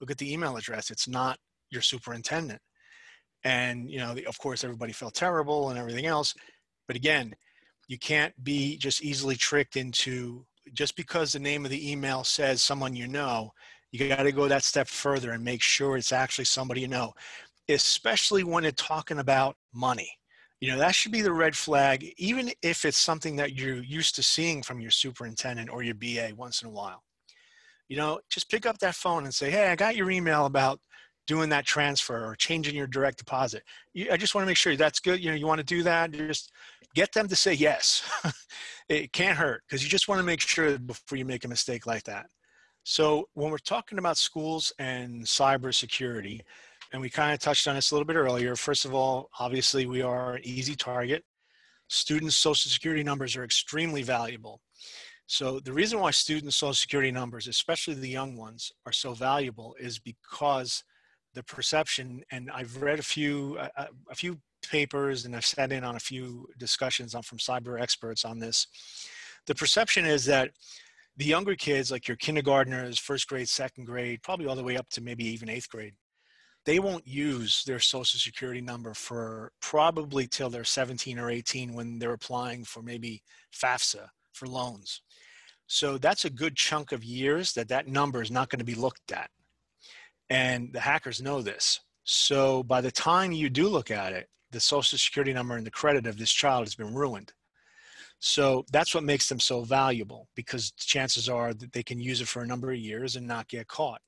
look 0.00 0.10
at 0.10 0.18
the 0.18 0.32
email 0.32 0.56
address. 0.56 0.90
It's 0.90 1.08
not 1.08 1.38
your 1.70 1.82
superintendent. 1.82 2.60
And, 3.44 3.90
you 3.90 3.98
know, 3.98 4.14
of 4.26 4.38
course, 4.38 4.64
everybody 4.64 4.92
felt 4.92 5.14
terrible 5.14 5.70
and 5.70 5.78
everything 5.78 6.06
else. 6.06 6.34
But 6.86 6.96
again, 6.96 7.34
you 7.88 7.98
can't 7.98 8.32
be 8.42 8.78
just 8.78 9.02
easily 9.02 9.36
tricked 9.36 9.76
into 9.76 10.46
just 10.72 10.96
because 10.96 11.32
the 11.32 11.38
name 11.38 11.64
of 11.64 11.70
the 11.70 11.90
email 11.90 12.24
says 12.24 12.62
someone 12.62 12.96
you 12.96 13.06
know, 13.06 13.50
you 13.92 14.08
got 14.08 14.22
to 14.22 14.32
go 14.32 14.48
that 14.48 14.64
step 14.64 14.88
further 14.88 15.32
and 15.32 15.44
make 15.44 15.62
sure 15.62 15.96
it's 15.96 16.12
actually 16.12 16.46
somebody 16.46 16.80
you 16.80 16.88
know, 16.88 17.12
especially 17.68 18.44
when 18.44 18.64
it's 18.64 18.82
talking 18.82 19.18
about 19.18 19.56
money. 19.72 20.10
You 20.64 20.72
know, 20.72 20.78
that 20.78 20.94
should 20.94 21.12
be 21.12 21.20
the 21.20 21.32
red 21.32 21.56
flag, 21.56 22.14
even 22.16 22.50
if 22.62 22.84
it's 22.84 22.98
something 22.98 23.36
that 23.36 23.54
you're 23.54 23.82
used 23.82 24.14
to 24.16 24.22
seeing 24.22 24.62
from 24.62 24.80
your 24.80 24.90
superintendent 24.90 25.68
or 25.70 25.82
your 25.82 25.94
BA 25.94 26.32
once 26.36 26.62
in 26.62 26.68
a 26.68 26.72
while 26.72 27.02
you 27.88 27.96
know, 27.96 28.20
just 28.30 28.50
pick 28.50 28.66
up 28.66 28.78
that 28.78 28.94
phone 28.94 29.24
and 29.24 29.34
say, 29.34 29.50
hey, 29.50 29.68
I 29.68 29.76
got 29.76 29.96
your 29.96 30.10
email 30.10 30.46
about 30.46 30.80
doing 31.26 31.48
that 31.50 31.64
transfer 31.64 32.24
or 32.24 32.34
changing 32.36 32.74
your 32.74 32.86
direct 32.86 33.18
deposit. 33.18 33.62
You, 33.92 34.08
I 34.10 34.16
just 34.16 34.34
want 34.34 34.42
to 34.44 34.46
make 34.46 34.56
sure 34.56 34.76
that's 34.76 35.00
good. 35.00 35.22
You 35.22 35.30
know, 35.30 35.36
you 35.36 35.46
want 35.46 35.58
to 35.58 35.64
do 35.64 35.82
that, 35.82 36.12
just 36.12 36.52
get 36.94 37.12
them 37.12 37.28
to 37.28 37.36
say 37.36 37.54
yes. 37.54 38.08
it 38.88 39.12
can't 39.12 39.36
hurt 39.36 39.62
because 39.66 39.82
you 39.82 39.88
just 39.88 40.08
want 40.08 40.18
to 40.18 40.24
make 40.24 40.40
sure 40.40 40.78
before 40.78 41.16
you 41.16 41.24
make 41.24 41.44
a 41.44 41.48
mistake 41.48 41.86
like 41.86 42.04
that. 42.04 42.26
So 42.82 43.28
when 43.32 43.50
we're 43.50 43.58
talking 43.58 43.98
about 43.98 44.18
schools 44.18 44.72
and 44.78 45.24
cybersecurity, 45.24 46.40
and 46.94 47.00
we 47.00 47.10
kind 47.10 47.34
of 47.34 47.40
touched 47.40 47.66
on 47.66 47.74
this 47.74 47.90
a 47.90 47.94
little 47.94 48.06
bit 48.06 48.14
earlier, 48.14 48.54
first 48.54 48.84
of 48.84 48.94
all, 48.94 49.28
obviously 49.40 49.84
we 49.84 50.00
are 50.00 50.34
an 50.34 50.42
easy 50.44 50.76
target. 50.76 51.24
students' 51.88 52.36
social 52.36 52.70
security 52.70 53.02
numbers 53.02 53.34
are 53.34 53.42
extremely 53.42 54.04
valuable. 54.04 54.60
So 55.26 55.58
the 55.58 55.72
reason 55.72 55.98
why 55.98 56.12
students' 56.12 56.54
social 56.54 56.72
security 56.72 57.10
numbers, 57.10 57.48
especially 57.48 57.94
the 57.94 58.08
young 58.08 58.36
ones, 58.36 58.70
are 58.86 58.92
so 58.92 59.12
valuable 59.12 59.74
is 59.80 59.98
because 59.98 60.84
the 61.34 61.42
perception, 61.42 62.22
and 62.30 62.48
I've 62.48 62.80
read 62.80 63.00
a 63.00 63.02
few, 63.02 63.58
a, 63.58 63.88
a 64.08 64.14
few 64.14 64.38
papers 64.62 65.24
and 65.24 65.34
I've 65.34 65.44
sat 65.44 65.72
in 65.72 65.82
on 65.82 65.96
a 65.96 66.00
few 66.00 66.46
discussions 66.58 67.16
on 67.16 67.22
from 67.22 67.38
cyber 67.38 67.80
experts 67.80 68.24
on 68.24 68.38
this. 68.38 68.68
The 69.48 69.56
perception 69.56 70.04
is 70.04 70.26
that 70.26 70.52
the 71.16 71.24
younger 71.24 71.56
kids, 71.56 71.90
like 71.90 72.06
your 72.06 72.18
kindergartners, 72.18 73.00
first 73.00 73.26
grade, 73.26 73.48
second 73.48 73.84
grade, 73.84 74.22
probably 74.22 74.46
all 74.46 74.54
the 74.54 74.62
way 74.62 74.76
up 74.76 74.88
to 74.90 75.00
maybe 75.00 75.24
even 75.24 75.48
eighth 75.48 75.68
grade, 75.68 75.94
they 76.64 76.78
won't 76.78 77.06
use 77.06 77.62
their 77.64 77.78
social 77.78 78.18
security 78.18 78.60
number 78.60 78.94
for 78.94 79.52
probably 79.60 80.26
till 80.26 80.50
they're 80.50 80.64
17 80.64 81.18
or 81.18 81.30
18 81.30 81.74
when 81.74 81.98
they're 81.98 82.12
applying 82.12 82.64
for 82.64 82.82
maybe 82.82 83.22
FAFSA 83.54 84.08
for 84.32 84.46
loans. 84.46 85.02
So 85.66 85.98
that's 85.98 86.24
a 86.24 86.30
good 86.30 86.56
chunk 86.56 86.92
of 86.92 87.04
years 87.04 87.52
that 87.54 87.68
that 87.68 87.88
number 87.88 88.22
is 88.22 88.30
not 88.30 88.50
going 88.50 88.58
to 88.58 88.64
be 88.64 88.74
looked 88.74 89.12
at. 89.12 89.30
And 90.30 90.72
the 90.72 90.80
hackers 90.80 91.22
know 91.22 91.42
this. 91.42 91.80
So 92.04 92.62
by 92.62 92.80
the 92.80 92.90
time 92.90 93.32
you 93.32 93.50
do 93.50 93.68
look 93.68 93.90
at 93.90 94.12
it, 94.12 94.28
the 94.50 94.60
social 94.60 94.98
security 94.98 95.32
number 95.32 95.56
and 95.56 95.66
the 95.66 95.70
credit 95.70 96.06
of 96.06 96.18
this 96.18 96.30
child 96.30 96.66
has 96.66 96.74
been 96.74 96.94
ruined. 96.94 97.32
So 98.20 98.64
that's 98.72 98.94
what 98.94 99.04
makes 99.04 99.28
them 99.28 99.40
so 99.40 99.62
valuable 99.62 100.28
because 100.34 100.70
chances 100.72 101.28
are 101.28 101.52
that 101.52 101.72
they 101.72 101.82
can 101.82 102.00
use 102.00 102.20
it 102.20 102.28
for 102.28 102.42
a 102.42 102.46
number 102.46 102.70
of 102.70 102.78
years 102.78 103.16
and 103.16 103.26
not 103.26 103.48
get 103.48 103.68
caught. 103.68 104.00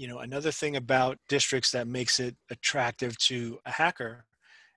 You 0.00 0.08
know, 0.08 0.20
another 0.20 0.50
thing 0.50 0.76
about 0.76 1.18
districts 1.28 1.72
that 1.72 1.86
makes 1.86 2.20
it 2.20 2.34
attractive 2.48 3.18
to 3.18 3.58
a 3.66 3.70
hacker 3.70 4.24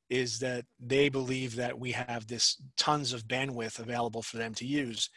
is 0.09 0.39
that 0.39 0.65
they 0.81 1.07
believe 1.07 1.55
that 1.55 1.79
we 1.79 1.93
have 1.93 2.27
this 2.27 2.61
tons 2.75 3.13
of 3.13 3.25
bandwidth 3.25 3.79
available 3.79 4.21
for 4.21 4.35
them 4.35 4.53
to 4.55 4.65
use. 4.65 5.09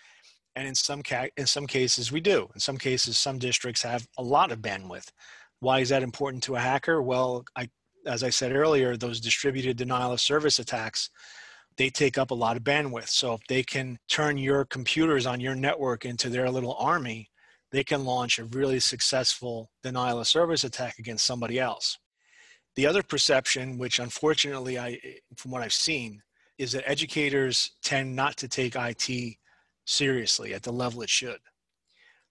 And 0.55 0.69
in 0.69 0.77
some 0.77 1.03
ca- 1.03 1.31
in 1.37 1.47
some 1.47 1.67
cases 1.67 2.13
we 2.13 2.21
do. 2.21 2.49
In 2.55 2.61
some 2.61 2.79
cases 2.79 3.19
some 3.19 3.41
districts 3.41 3.83
have 3.83 4.07
a 4.17 4.23
lot 4.23 4.53
of 4.53 4.61
bandwidth. 4.61 5.09
Why 5.59 5.81
is 5.81 5.89
that 5.89 6.05
important 6.05 6.45
to 6.45 6.55
a 6.55 6.61
hacker? 6.61 7.03
Well, 7.03 7.45
I 7.57 7.69
as 8.07 8.23
I 8.23 8.31
said 8.31 8.55
earlier, 8.55 8.97
those 8.97 9.19
distributed 9.19 9.77
denial 9.77 10.13
of 10.13 10.21
service 10.21 10.61
attacks, 10.61 11.11
they 11.79 11.91
take 11.91 12.17
up 12.17 12.31
a 12.31 12.41
lot 12.45 12.57
of 12.57 12.63
bandwidth. 12.63 13.09
So 13.09 13.35
if 13.35 13.41
they 13.49 13.65
can 13.65 13.99
turn 14.09 14.39
your 14.39 14.67
computers 14.67 15.27
on 15.27 15.41
your 15.41 15.57
network 15.57 16.05
into 16.05 16.29
their 16.29 16.49
little 16.49 16.75
army, 16.75 17.29
they 17.73 17.85
can 17.85 18.05
launch 18.05 18.39
a 18.39 18.45
really 18.45 18.81
successful 18.81 19.71
denial 19.83 20.21
of 20.21 20.29
service 20.29 20.65
attack 20.65 20.99
against 20.99 21.27
somebody 21.27 21.59
else. 21.59 21.99
The 22.77 22.87
other 22.87 23.03
perception, 23.03 23.79
which 23.79 23.99
unfortunately 23.99 24.79
I 24.79 25.01
from 25.37 25.51
what 25.51 25.63
I've 25.63 25.73
seen, 25.73 26.23
is 26.59 26.73
that 26.73 26.89
educators 26.89 27.73
tend 27.83 28.15
not 28.15 28.37
to 28.39 28.49
take 28.49 28.77
IT 28.77 29.37
seriously 29.87 30.55
at 30.55 30.63
the 30.63 30.73
level 30.73 31.03
it 31.03 31.11
should 31.11 31.39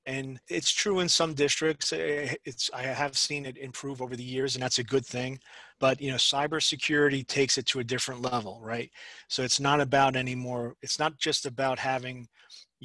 and 0.05 0.39
it's 0.49 0.71
true 0.71 0.99
in 0.99 1.09
some 1.09 1.33
districts 1.33 1.91
eh, 1.93 2.33
it's 2.45 2.69
i 2.73 2.81
have 2.81 3.17
seen 3.17 3.45
it 3.45 3.57
improve 3.57 4.01
over 4.01 4.15
the 4.15 4.23
years 4.23 4.55
and 4.55 4.63
that's 4.63 4.79
a 4.79 4.83
good 4.83 5.05
thing 5.05 5.39
but 5.79 5.99
you 6.01 6.11
know 6.11 6.17
cybersecurity 6.17 7.25
takes 7.27 7.57
it 7.57 7.65
to 7.65 7.79
a 7.79 7.83
different 7.83 8.21
level 8.21 8.59
right 8.63 8.91
so 9.29 9.41
it's 9.43 9.59
not 9.59 9.81
about 9.81 10.15
anymore 10.15 10.75
it's 10.81 10.99
not 10.99 11.17
just 11.17 11.45
about 11.45 11.79
having 11.79 12.27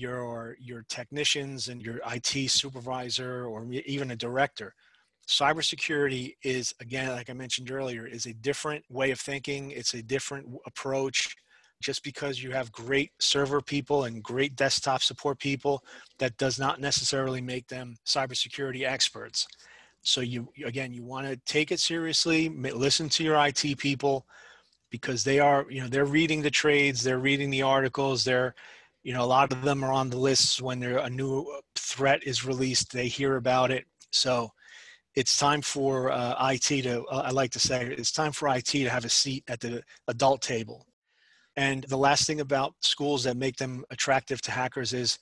your 0.00 0.56
your 0.58 0.84
technicians 0.88 1.68
and 1.68 1.82
your 1.82 2.00
IT 2.10 2.50
supervisor 2.50 3.46
or 3.46 3.66
even 3.72 4.10
a 4.10 4.16
director. 4.16 4.74
Cybersecurity 5.28 6.34
is 6.42 6.74
again 6.80 7.10
like 7.10 7.30
i 7.30 7.32
mentioned 7.32 7.70
earlier 7.70 8.06
is 8.06 8.26
a 8.26 8.34
different 8.34 8.84
way 8.88 9.10
of 9.10 9.20
thinking. 9.20 9.70
It's 9.70 9.94
a 9.94 10.02
different 10.02 10.46
approach. 10.66 11.36
Just 11.82 12.04
because 12.04 12.42
you 12.42 12.50
have 12.50 12.70
great 12.72 13.10
server 13.20 13.62
people 13.62 14.04
and 14.04 14.22
great 14.22 14.54
desktop 14.54 15.00
support 15.02 15.38
people, 15.38 15.82
that 16.18 16.36
does 16.36 16.58
not 16.58 16.78
necessarily 16.78 17.40
make 17.40 17.68
them 17.68 17.96
cybersecurity 18.06 18.84
experts. 18.86 19.46
So 20.02 20.20
you 20.20 20.48
again, 20.64 20.92
you 20.92 21.02
want 21.02 21.26
to 21.26 21.36
take 21.46 21.72
it 21.72 21.80
seriously, 21.80 22.48
listen 22.48 23.08
to 23.10 23.24
your 23.24 23.36
IT 23.46 23.78
people 23.78 24.26
because 24.90 25.24
they 25.24 25.38
are, 25.38 25.66
you 25.70 25.80
know, 25.80 25.88
they're 25.88 26.04
reading 26.04 26.42
the 26.42 26.50
trades, 26.50 27.02
they're 27.02 27.18
reading 27.18 27.50
the 27.50 27.62
articles, 27.62 28.24
they're, 28.24 28.54
you 29.02 29.12
know, 29.12 29.22
a 29.22 29.26
lot 29.26 29.52
of 29.52 29.62
them 29.62 29.84
are 29.84 29.92
on 29.92 30.10
the 30.10 30.18
lists 30.18 30.60
when 30.60 30.80
there 30.80 30.98
a 30.98 31.10
new 31.10 31.46
threat 31.74 32.22
is 32.24 32.44
released, 32.44 32.92
they 32.92 33.08
hear 33.08 33.36
about 33.36 33.70
it. 33.70 33.86
So 34.10 34.50
it's 35.14 35.38
time 35.38 35.62
for 35.62 36.10
uh, 36.10 36.50
IT 36.50 36.82
to, 36.82 37.04
uh, 37.06 37.22
I 37.26 37.30
like 37.30 37.50
to 37.52 37.58
say, 37.58 37.86
it's 37.86 38.12
time 38.12 38.32
for 38.32 38.48
IT 38.48 38.66
to 38.66 38.90
have 38.90 39.04
a 39.04 39.08
seat 39.08 39.44
at 39.48 39.60
the 39.60 39.82
adult 40.08 40.42
table 40.42 40.86
and 41.56 41.84
the 41.84 41.98
last 41.98 42.26
thing 42.26 42.40
about 42.40 42.74
schools 42.80 43.24
that 43.24 43.36
make 43.36 43.56
them 43.56 43.84
attractive 43.90 44.40
to 44.42 44.50
hackers 44.50 44.92
is 44.92 45.18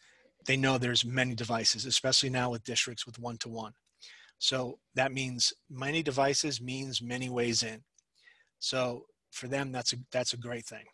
they 0.46 0.56
know 0.56 0.78
there's 0.78 1.04
many 1.04 1.34
devices, 1.34 1.84
especially 1.84 2.30
now 2.30 2.50
with 2.50 2.64
districts 2.64 3.06
with 3.06 3.18
one 3.18 3.38
to 3.38 3.48
one. 3.48 3.72
So 4.38 4.78
that 4.94 5.12
means 5.12 5.52
many 5.68 6.02
devices 6.02 6.60
means 6.60 7.02
many 7.02 7.28
ways 7.28 7.62
in. 7.62 7.82
So 8.60 9.06
for 9.32 9.48
them, 9.48 9.72
that's 9.72 9.92
a, 9.92 9.96
that's 10.12 10.32
a 10.32 10.36
great 10.36 10.64
thing. 10.64 10.84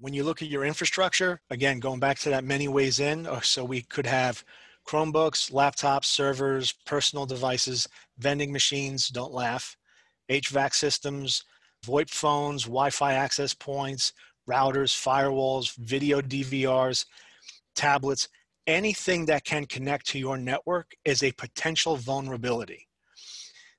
When 0.00 0.14
you 0.14 0.24
look 0.24 0.40
at 0.40 0.48
your 0.48 0.64
infrastructure, 0.64 1.42
again, 1.50 1.78
going 1.78 2.00
back 2.00 2.18
to 2.20 2.30
that 2.30 2.42
many 2.42 2.68
ways 2.68 3.00
in, 3.00 3.26
uh, 3.26 3.42
so 3.42 3.64
we 3.64 3.82
could 3.82 4.06
have 4.06 4.42
Chromebooks, 4.88 5.52
laptops, 5.52 6.06
servers, 6.06 6.72
personal 6.86 7.26
devices, 7.26 7.86
vending 8.18 8.50
machines, 8.50 9.08
don't 9.08 9.32
laugh, 9.32 9.76
HVAC 10.30 10.74
systems, 10.74 11.44
VoIP 11.84 12.08
phones, 12.08 12.64
Wi-Fi 12.64 13.12
access 13.12 13.52
points, 13.52 14.14
routers, 14.48 14.94
firewalls, 14.94 15.76
video 15.76 16.22
DVRs, 16.22 17.04
tablets, 17.74 18.28
anything 18.66 19.26
that 19.26 19.44
can 19.44 19.66
connect 19.66 20.06
to 20.06 20.18
your 20.18 20.38
network 20.38 20.92
is 21.04 21.22
a 21.22 21.32
potential 21.32 21.96
vulnerability. 21.96 22.86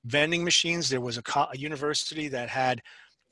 Vending 0.04 0.44
machines, 0.44 0.88
there 0.88 1.00
was 1.00 1.18
a, 1.18 1.22
a, 1.36 1.56
university 1.56 2.28
that 2.28 2.48
had, 2.48 2.82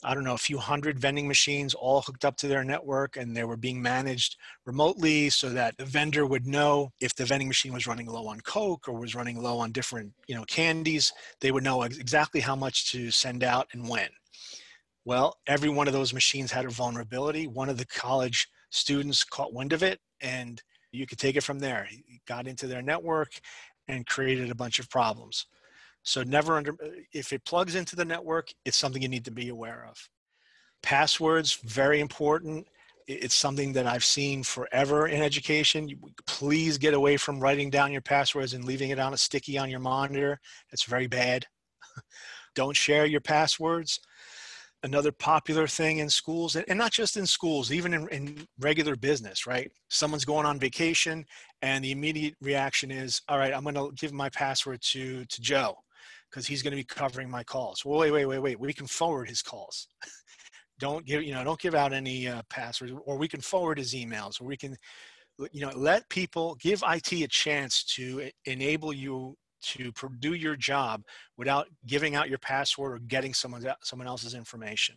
I 0.03 0.15
don't 0.15 0.25
know, 0.25 0.35
a 0.35 0.39
few 0.39 0.59
hundred 0.59 0.99
vending 0.99 1.29
machines 1.29 1.75
all 1.75 2.01
hooked 2.01 2.25
up 2.25 2.37
to 2.39 2.49
their 2.49 2.65
network 2.65 3.17
and 3.17 3.37
they 3.37 3.45
were 3.45 3.57
being 3.57 3.83
managed 3.83 4.37
remotely 4.65 5.29
so 5.29 5.51
that 5.51 5.77
the 5.77 5.85
vendor 5.85 6.27
would 6.27 6.47
know 6.47 6.91
if 7.01 7.15
the 7.15 7.27
vending 7.27 7.49
machine 7.49 7.73
was 7.73 7.87
running 7.87 8.07
low 8.07 8.27
on 8.27 8.41
Coke 8.41 8.89
or 8.89 8.99
was 8.99 9.15
running 9.15 9.43
low 9.43 9.59
on 9.59 9.73
different, 9.73 10.13
you 10.27 10.35
know, 10.35 10.45
candies. 10.45 11.13
They 11.41 11.53
would 11.53 11.65
know 11.65 11.83
exactly 11.83 12.41
how 12.41 12.57
much 12.57 12.91
to 12.93 13.11
send 13.11 13.45
out 13.45 13.69
and 13.73 13.89
when. 13.89 14.09
Well, 15.05 15.37
every 15.47 15.69
one 15.69 15.87
of 15.87 15.93
those 15.93 16.15
machines 16.15 16.53
had 16.53 16.65
a 16.65 16.71
vulnerability. 16.71 17.47
One 17.47 17.69
of 17.69 17.79
the 17.79 17.87
college 17.87 18.49
students 18.71 19.25
caught 19.25 19.53
wind 19.53 19.73
of 19.73 19.83
it, 19.83 19.99
and 20.21 20.63
you 20.93 21.07
could 21.07 21.19
take 21.19 21.37
it 21.37 21.43
from 21.43 21.59
there. 21.59 21.87
He 21.89 22.21
got 22.27 22.47
into 22.47 22.67
their 22.67 22.83
network 22.83 23.41
and 23.89 24.07
created 24.07 24.51
a 24.51 24.55
bunch 24.55 24.79
of 24.79 24.91
problems. 24.91 25.47
So 26.03 26.23
never 26.23 26.57
under, 26.57 26.75
if 27.13 27.33
it 27.33 27.45
plugs 27.45 27.75
into 27.75 27.97
the 27.97 28.05
network, 28.05 28.53
it's 28.65 28.77
something 28.77 29.03
you 29.03 29.09
need 29.09 29.25
to 29.27 29.31
be 29.31 29.49
aware 29.49 29.87
of. 29.89 29.97
Passwords, 30.83 31.55
very 31.65 32.01
important. 32.01 32.67
It's 33.07 33.35
something 33.35 33.73
that 33.75 33.87
I've 33.87 34.05
seen 34.05 34.43
forever 34.43 35.09
in 35.09 35.21
education. 35.21 35.91
Please 36.27 36.79
get 36.79 36.95
away 36.95 37.17
from 37.17 37.41
writing 37.41 37.69
down 37.69 37.93
your 37.93 38.01
passwords 38.01 38.55
and 38.55 38.65
leaving 38.65 38.91
it 38.91 38.99
on 38.99 39.13
a 39.13 39.19
sticky 39.19 39.59
on 39.59 39.69
your 39.69 39.81
monitor. 39.81 40.41
It's 40.71 40.85
very 40.85 41.07
bad. 41.07 41.47
Don't 42.55 42.77
share 42.77 43.07
your 43.07 43.21
passwords 43.21 44.01
another 44.83 45.13
popular 45.13 45.67
thing 45.67 45.99
in 45.99 46.09
schools 46.09 46.57
and 46.57 46.79
not 46.79 46.93
just 46.93 47.17
in 47.17 47.27
schools 47.27 47.71
even 47.71 47.93
in, 47.93 48.09
in, 48.09 48.47
regular 48.59 48.97
business 48.97 49.47
right 49.47 49.71
someone's 49.89 50.25
going 50.25 50.47
on 50.47 50.59
vacation 50.59 51.25
and 51.63 51.85
the 51.85 51.93
immediate 51.93 52.35
reaction 52.41 52.91
is 52.91 53.21
all 53.29 53.39
right 53.39 53.53
i'm 53.53 53.63
going 53.63 53.75
to 53.75 53.91
give 53.97 54.13
my 54.13 54.29
password 54.31 54.81
to 54.81 55.25
to 55.27 55.41
joe 55.41 55.77
because 56.31 56.47
he's 56.47 56.63
going 56.63 56.73
to 56.73 56.77
be 56.77 56.85
covering 56.85 57.29
my 57.29 57.43
calls. 57.43 57.85
Well 57.85 57.99
wait 57.99 58.11
wait 58.11 58.27
wait 58.27 58.39
wait. 58.39 58.61
We 58.61 58.73
can 58.73 58.87
forward 58.87 59.29
his 59.29 59.43
calls. 59.43 59.89
Don't 60.79 61.05
give 61.05 61.23
you 61.23 61.35
know 61.35 61.45
don't 61.45 61.61
give 61.61 61.75
out 61.75 61.93
any 61.93 62.27
uh, 62.27 62.41
passwords 62.49 62.95
or 63.05 63.19
we 63.19 63.29
can 63.29 63.43
forward 63.43 63.77
his 63.77 63.93
emails 63.93 64.41
or 64.41 64.45
we 64.45 64.57
can 64.57 64.75
you 65.53 65.61
know 65.61 65.73
let 65.77 66.09
people 66.09 66.55
give 66.55 66.83
it 66.83 67.13
a 67.13 67.27
chance 67.29 67.85
to 67.85 68.31
enable 68.47 68.91
you 68.91 69.37
to 69.61 69.93
do 70.21 70.33
your 70.33 70.57
job 70.57 71.03
without 71.37 71.67
giving 71.87 72.15
out 72.15 72.31
your 72.31 72.39
password 72.39 72.93
or 72.95 72.99
getting 73.01 73.35
someone 73.35 73.63
someone 73.83 74.09
else's 74.09 74.35
information. 74.35 74.97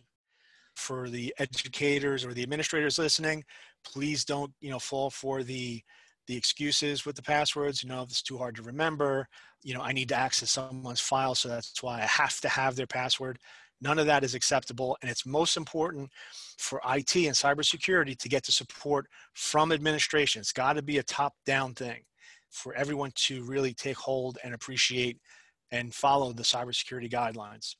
For 0.74 1.10
the 1.10 1.34
educators 1.38 2.24
or 2.24 2.32
the 2.32 2.42
administrators 2.42 2.98
listening 2.98 3.44
please 3.84 4.24
don't 4.24 4.52
you 4.60 4.70
know 4.70 4.78
fall 4.78 5.10
for 5.10 5.42
the 5.42 5.82
the 6.26 6.36
excuses 6.36 7.04
with 7.04 7.16
the 7.16 7.22
passwords 7.22 7.82
you 7.82 7.88
know 7.88 8.02
it's 8.02 8.22
too 8.22 8.38
hard 8.38 8.54
to 8.54 8.62
remember 8.62 9.28
you 9.62 9.74
know 9.74 9.82
i 9.82 9.92
need 9.92 10.08
to 10.08 10.16
access 10.16 10.50
someone's 10.50 11.00
file 11.00 11.34
so 11.34 11.48
that's 11.48 11.82
why 11.82 11.98
i 11.98 12.06
have 12.06 12.40
to 12.40 12.48
have 12.48 12.76
their 12.76 12.86
password 12.86 13.38
none 13.80 13.98
of 13.98 14.06
that 14.06 14.24
is 14.24 14.34
acceptable 14.34 14.96
and 15.02 15.10
it's 15.10 15.26
most 15.26 15.56
important 15.56 16.10
for 16.58 16.80
it 16.86 17.14
and 17.16 17.34
cybersecurity 17.34 18.16
to 18.16 18.28
get 18.28 18.44
the 18.44 18.52
support 18.52 19.06
from 19.32 19.72
administration 19.72 20.40
it's 20.40 20.52
got 20.52 20.74
to 20.74 20.82
be 20.82 20.98
a 20.98 21.02
top 21.02 21.34
down 21.44 21.74
thing 21.74 22.02
for 22.54 22.72
everyone 22.74 23.10
to 23.16 23.42
really 23.44 23.74
take 23.74 23.96
hold 23.96 24.38
and 24.44 24.54
appreciate 24.54 25.18
and 25.72 25.92
follow 25.92 26.32
the 26.32 26.44
cybersecurity 26.44 27.10
guidelines. 27.10 27.74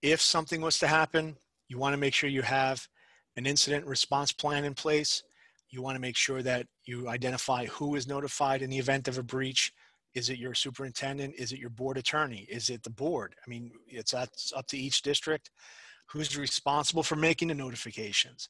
If 0.00 0.22
something 0.22 0.62
was 0.62 0.78
to 0.78 0.86
happen, 0.86 1.36
you 1.68 1.78
want 1.78 1.92
to 1.92 1.98
make 1.98 2.14
sure 2.14 2.30
you 2.30 2.42
have 2.42 2.88
an 3.36 3.46
incident 3.46 3.84
response 3.84 4.32
plan 4.32 4.64
in 4.64 4.72
place. 4.72 5.22
You 5.70 5.82
want 5.82 5.96
to 5.96 6.00
make 6.00 6.16
sure 6.16 6.42
that 6.42 6.66
you 6.84 7.08
identify 7.08 7.66
who 7.66 7.94
is 7.94 8.08
notified 8.08 8.62
in 8.62 8.70
the 8.70 8.78
event 8.78 9.08
of 9.08 9.18
a 9.18 9.22
breach. 9.22 9.72
Is 10.14 10.28
it 10.28 10.38
your 10.38 10.54
superintendent? 10.54 11.34
Is 11.38 11.52
it 11.52 11.58
your 11.58 11.70
board 11.70 11.96
attorney? 11.96 12.46
Is 12.50 12.70
it 12.70 12.82
the 12.82 12.90
board? 12.90 13.34
I 13.44 13.48
mean, 13.48 13.70
it's 13.86 14.12
up 14.12 14.66
to 14.66 14.76
each 14.76 15.02
district. 15.02 15.50
Who's 16.06 16.36
responsible 16.36 17.04
for 17.04 17.16
making 17.16 17.48
the 17.48 17.54
notifications? 17.54 18.48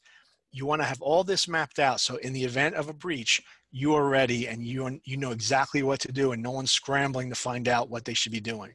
You 0.50 0.66
want 0.66 0.80
to 0.80 0.86
have 0.86 1.02
all 1.02 1.22
this 1.22 1.46
mapped 1.46 1.78
out. 1.78 2.00
So 2.00 2.16
in 2.16 2.32
the 2.32 2.44
event 2.44 2.74
of 2.74 2.88
a 2.88 2.94
breach, 2.94 3.42
you 3.70 3.94
are 3.94 4.08
ready 4.08 4.48
and 4.48 4.64
you, 4.64 5.00
you 5.04 5.16
know 5.16 5.30
exactly 5.30 5.82
what 5.82 6.00
to 6.00 6.12
do 6.12 6.32
and 6.32 6.42
no 6.42 6.50
one's 6.50 6.72
scrambling 6.72 7.28
to 7.28 7.36
find 7.36 7.68
out 7.68 7.90
what 7.90 8.04
they 8.04 8.14
should 8.14 8.32
be 8.32 8.40
doing 8.40 8.72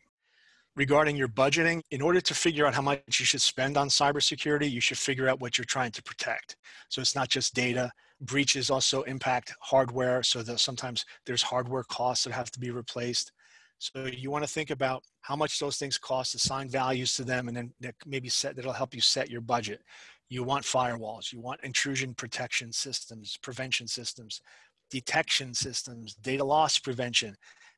regarding 0.75 1.15
your 1.15 1.27
budgeting, 1.27 1.81
in 1.91 2.01
order 2.01 2.19
to 2.21 2.33
figure 2.33 2.65
out 2.65 2.73
how 2.73 2.81
much 2.81 3.01
you 3.19 3.25
should 3.25 3.41
spend 3.41 3.77
on 3.77 3.87
cybersecurity, 3.87 4.69
you 4.69 4.81
should 4.81 4.97
figure 4.97 5.27
out 5.27 5.39
what 5.39 5.57
you're 5.57 5.65
trying 5.65 5.91
to 5.91 6.03
protect. 6.03 6.57
So 6.89 7.01
it's 7.01 7.15
not 7.15 7.29
just 7.29 7.53
data. 7.53 7.91
Breaches 8.21 8.69
also 8.69 9.03
impact 9.03 9.53
hardware. 9.59 10.23
So 10.23 10.41
that 10.43 10.59
sometimes 10.59 11.05
there's 11.25 11.41
hardware 11.41 11.83
costs 11.83 12.23
that 12.23 12.33
have 12.33 12.51
to 12.51 12.59
be 12.59 12.71
replaced. 12.71 13.31
So 13.77 14.05
you 14.05 14.31
want 14.31 14.43
to 14.43 14.51
think 14.51 14.69
about 14.69 15.03
how 15.21 15.35
much 15.35 15.59
those 15.59 15.77
things 15.77 15.97
cost, 15.97 16.33
assign 16.33 16.69
values 16.69 17.13
to 17.15 17.23
them, 17.23 17.47
and 17.47 17.57
then 17.57 17.73
maybe 18.05 18.29
set 18.29 18.55
that'll 18.55 18.71
help 18.71 18.95
you 18.95 19.01
set 19.01 19.29
your 19.29 19.41
budget. 19.41 19.81
You 20.29 20.43
want 20.43 20.63
firewalls, 20.63 21.31
you 21.31 21.41
want 21.41 21.61
intrusion 21.63 22.13
protection 22.13 22.71
systems, 22.71 23.37
prevention 23.41 23.87
systems, 23.87 24.41
detection 24.89 25.53
systems, 25.53 26.15
data 26.15 26.43
loss 26.43 26.79
prevention. 26.79 27.35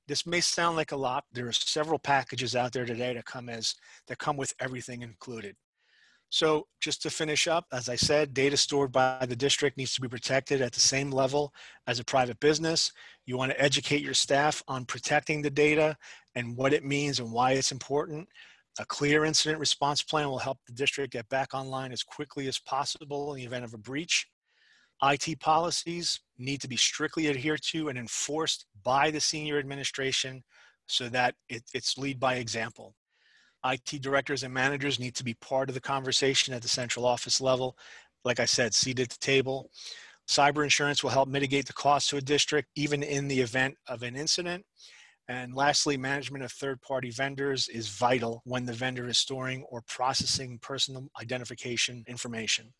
This 0.08 0.26
may 0.26 0.39
sound 0.39 0.78
like 0.78 0.93
a 0.93 0.95
lot. 0.95 1.26
There 1.34 1.47
are 1.47 1.52
several 1.52 2.00
packages 2.00 2.56
out 2.56 2.71
there 2.71 2.86
today 2.86 3.13
that 3.13 3.26
come 3.26 3.50
as 3.50 3.76
that 4.08 4.19
come 4.19 4.38
with 4.38 4.54
everything 4.60 5.02
included. 5.02 5.56
So 6.29 6.67
just 6.81 7.01
to 7.03 7.09
finish 7.09 7.47
up, 7.47 7.65
as 7.71 7.87
I 7.87 7.95
said, 7.95 8.33
data 8.33 8.57
stored 8.57 8.91
by 8.91 9.25
the 9.27 9.35
district 9.35 9.77
needs 9.77 9.93
to 9.93 10.01
be 10.01 10.09
protected 10.09 10.61
at 10.61 10.73
the 10.73 10.79
same 10.79 11.09
level 11.09 11.53
as 11.87 11.99
a 11.99 12.03
private 12.03 12.39
business. 12.39 12.91
You 13.25 13.37
want 13.37 13.51
to 13.51 13.61
educate 13.61 14.01
your 14.01 14.13
staff 14.13 14.61
on 14.67 14.85
protecting 14.85 15.41
the 15.41 15.49
data 15.49 15.95
and 16.35 16.57
what 16.57 16.73
it 16.73 16.83
means 16.83 17.19
and 17.19 17.31
why 17.31 17.53
it's 17.53 17.71
important. 17.71 18.27
A 18.79 18.85
clear 18.85 19.25
incident 19.25 19.59
response 19.59 20.03
plan 20.03 20.27
will 20.27 20.37
help 20.37 20.59
the 20.67 20.73
district 20.73 21.13
get 21.13 21.29
back 21.29 21.53
online 21.53 21.91
as 21.91 22.03
quickly 22.03 22.47
as 22.47 22.59
possible 22.59 23.33
in 23.33 23.39
the 23.39 23.45
event 23.45 23.63
of 23.63 23.73
a 23.73 23.77
breach. 23.77 24.27
IT 25.01 25.39
policies 25.39 26.19
need 26.37 26.59
to 26.61 26.67
be 26.67 26.75
strictly 26.75 27.29
adhered 27.29 27.61
to 27.71 27.87
and 27.87 27.97
enforced 27.97 28.65
by 28.83 29.11
the 29.11 29.19
senior 29.19 29.59
administration 29.59 30.43
so 30.87 31.07
that 31.09 31.35
it, 31.49 31.63
it's 31.73 31.97
lead 31.97 32.19
by 32.19 32.35
example. 32.35 32.95
IT 33.71 34.01
directors 34.01 34.43
and 34.43 34.53
managers 34.53 34.99
need 34.99 35.15
to 35.15 35.23
be 35.23 35.34
part 35.36 35.69
of 35.69 35.75
the 35.75 35.82
conversation 35.82 36.53
at 36.53 36.62
the 36.62 36.67
central 36.67 37.06
office 37.06 37.41
level. 37.41 37.77
Like 38.23 38.39
I 38.39 38.45
said, 38.45 38.73
seated 38.73 39.03
at 39.03 39.10
the 39.10 39.17
table. 39.19 39.69
Cyber 40.27 40.63
insurance 40.63 41.03
will 41.03 41.12
help 41.12 41.30
mitigate 41.30 41.67
the 41.67 41.73
cost 41.73 42.10
to 42.10 42.17
a 42.17 42.21
district, 42.21 42.69
even 42.75 43.01
in 43.03 43.27
the 43.27 43.39
event 43.39 43.75
of 43.88 44.03
an 44.03 44.15
incident. 44.15 44.65
And 45.30 45.53
lastly, 45.53 45.97
management 45.97 46.43
of 46.43 46.51
third 46.51 46.82
party 46.82 47.12
vendors 47.12 47.67
is 47.67 47.89
vital 47.89 48.41
when 48.45 48.65
the 48.65 48.73
vendor 48.73 49.08
is 49.08 49.17
storing 49.17 49.63
or 49.69 49.82
processing 49.88 50.60
personal 50.62 51.10
identification 51.19 52.03
information 52.08 52.73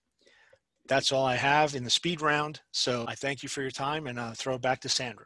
that's 0.88 1.12
all 1.12 1.26
I 1.26 1.36
have 1.36 1.76
in 1.76 1.84
the 1.84 1.89
speed 1.89 2.21
round. 2.21 2.62
So 2.71 3.06
I 3.08 3.15
thank 3.15 3.43
you 3.43 3.50
for 3.50 3.62
your 3.62 3.71
time 3.71 4.08
and 4.08 4.19
I'll 4.19 4.34
throw 4.34 4.56
it 4.56 4.62
back 4.62 4.80
to 4.82 4.89
Sandra. 4.89 5.26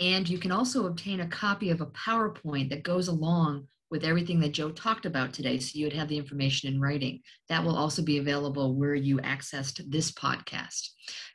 And 0.00 0.28
you 0.28 0.38
can 0.38 0.50
also 0.50 0.86
obtain 0.86 1.20
a 1.20 1.28
copy 1.28 1.70
of 1.70 1.80
a 1.80 1.86
PowerPoint 1.86 2.70
that 2.70 2.82
goes 2.82 3.06
along 3.06 3.68
with 3.94 4.04
everything 4.04 4.40
that 4.40 4.50
Joe 4.50 4.72
talked 4.72 5.06
about 5.06 5.32
today, 5.32 5.60
so 5.60 5.78
you'd 5.78 5.92
have 5.92 6.08
the 6.08 6.18
information 6.18 6.68
in 6.68 6.80
writing. 6.80 7.20
That 7.48 7.62
will 7.62 7.76
also 7.76 8.02
be 8.02 8.18
available 8.18 8.74
where 8.74 8.96
you 8.96 9.18
accessed 9.18 9.88
this 9.88 10.10
podcast. 10.10 10.88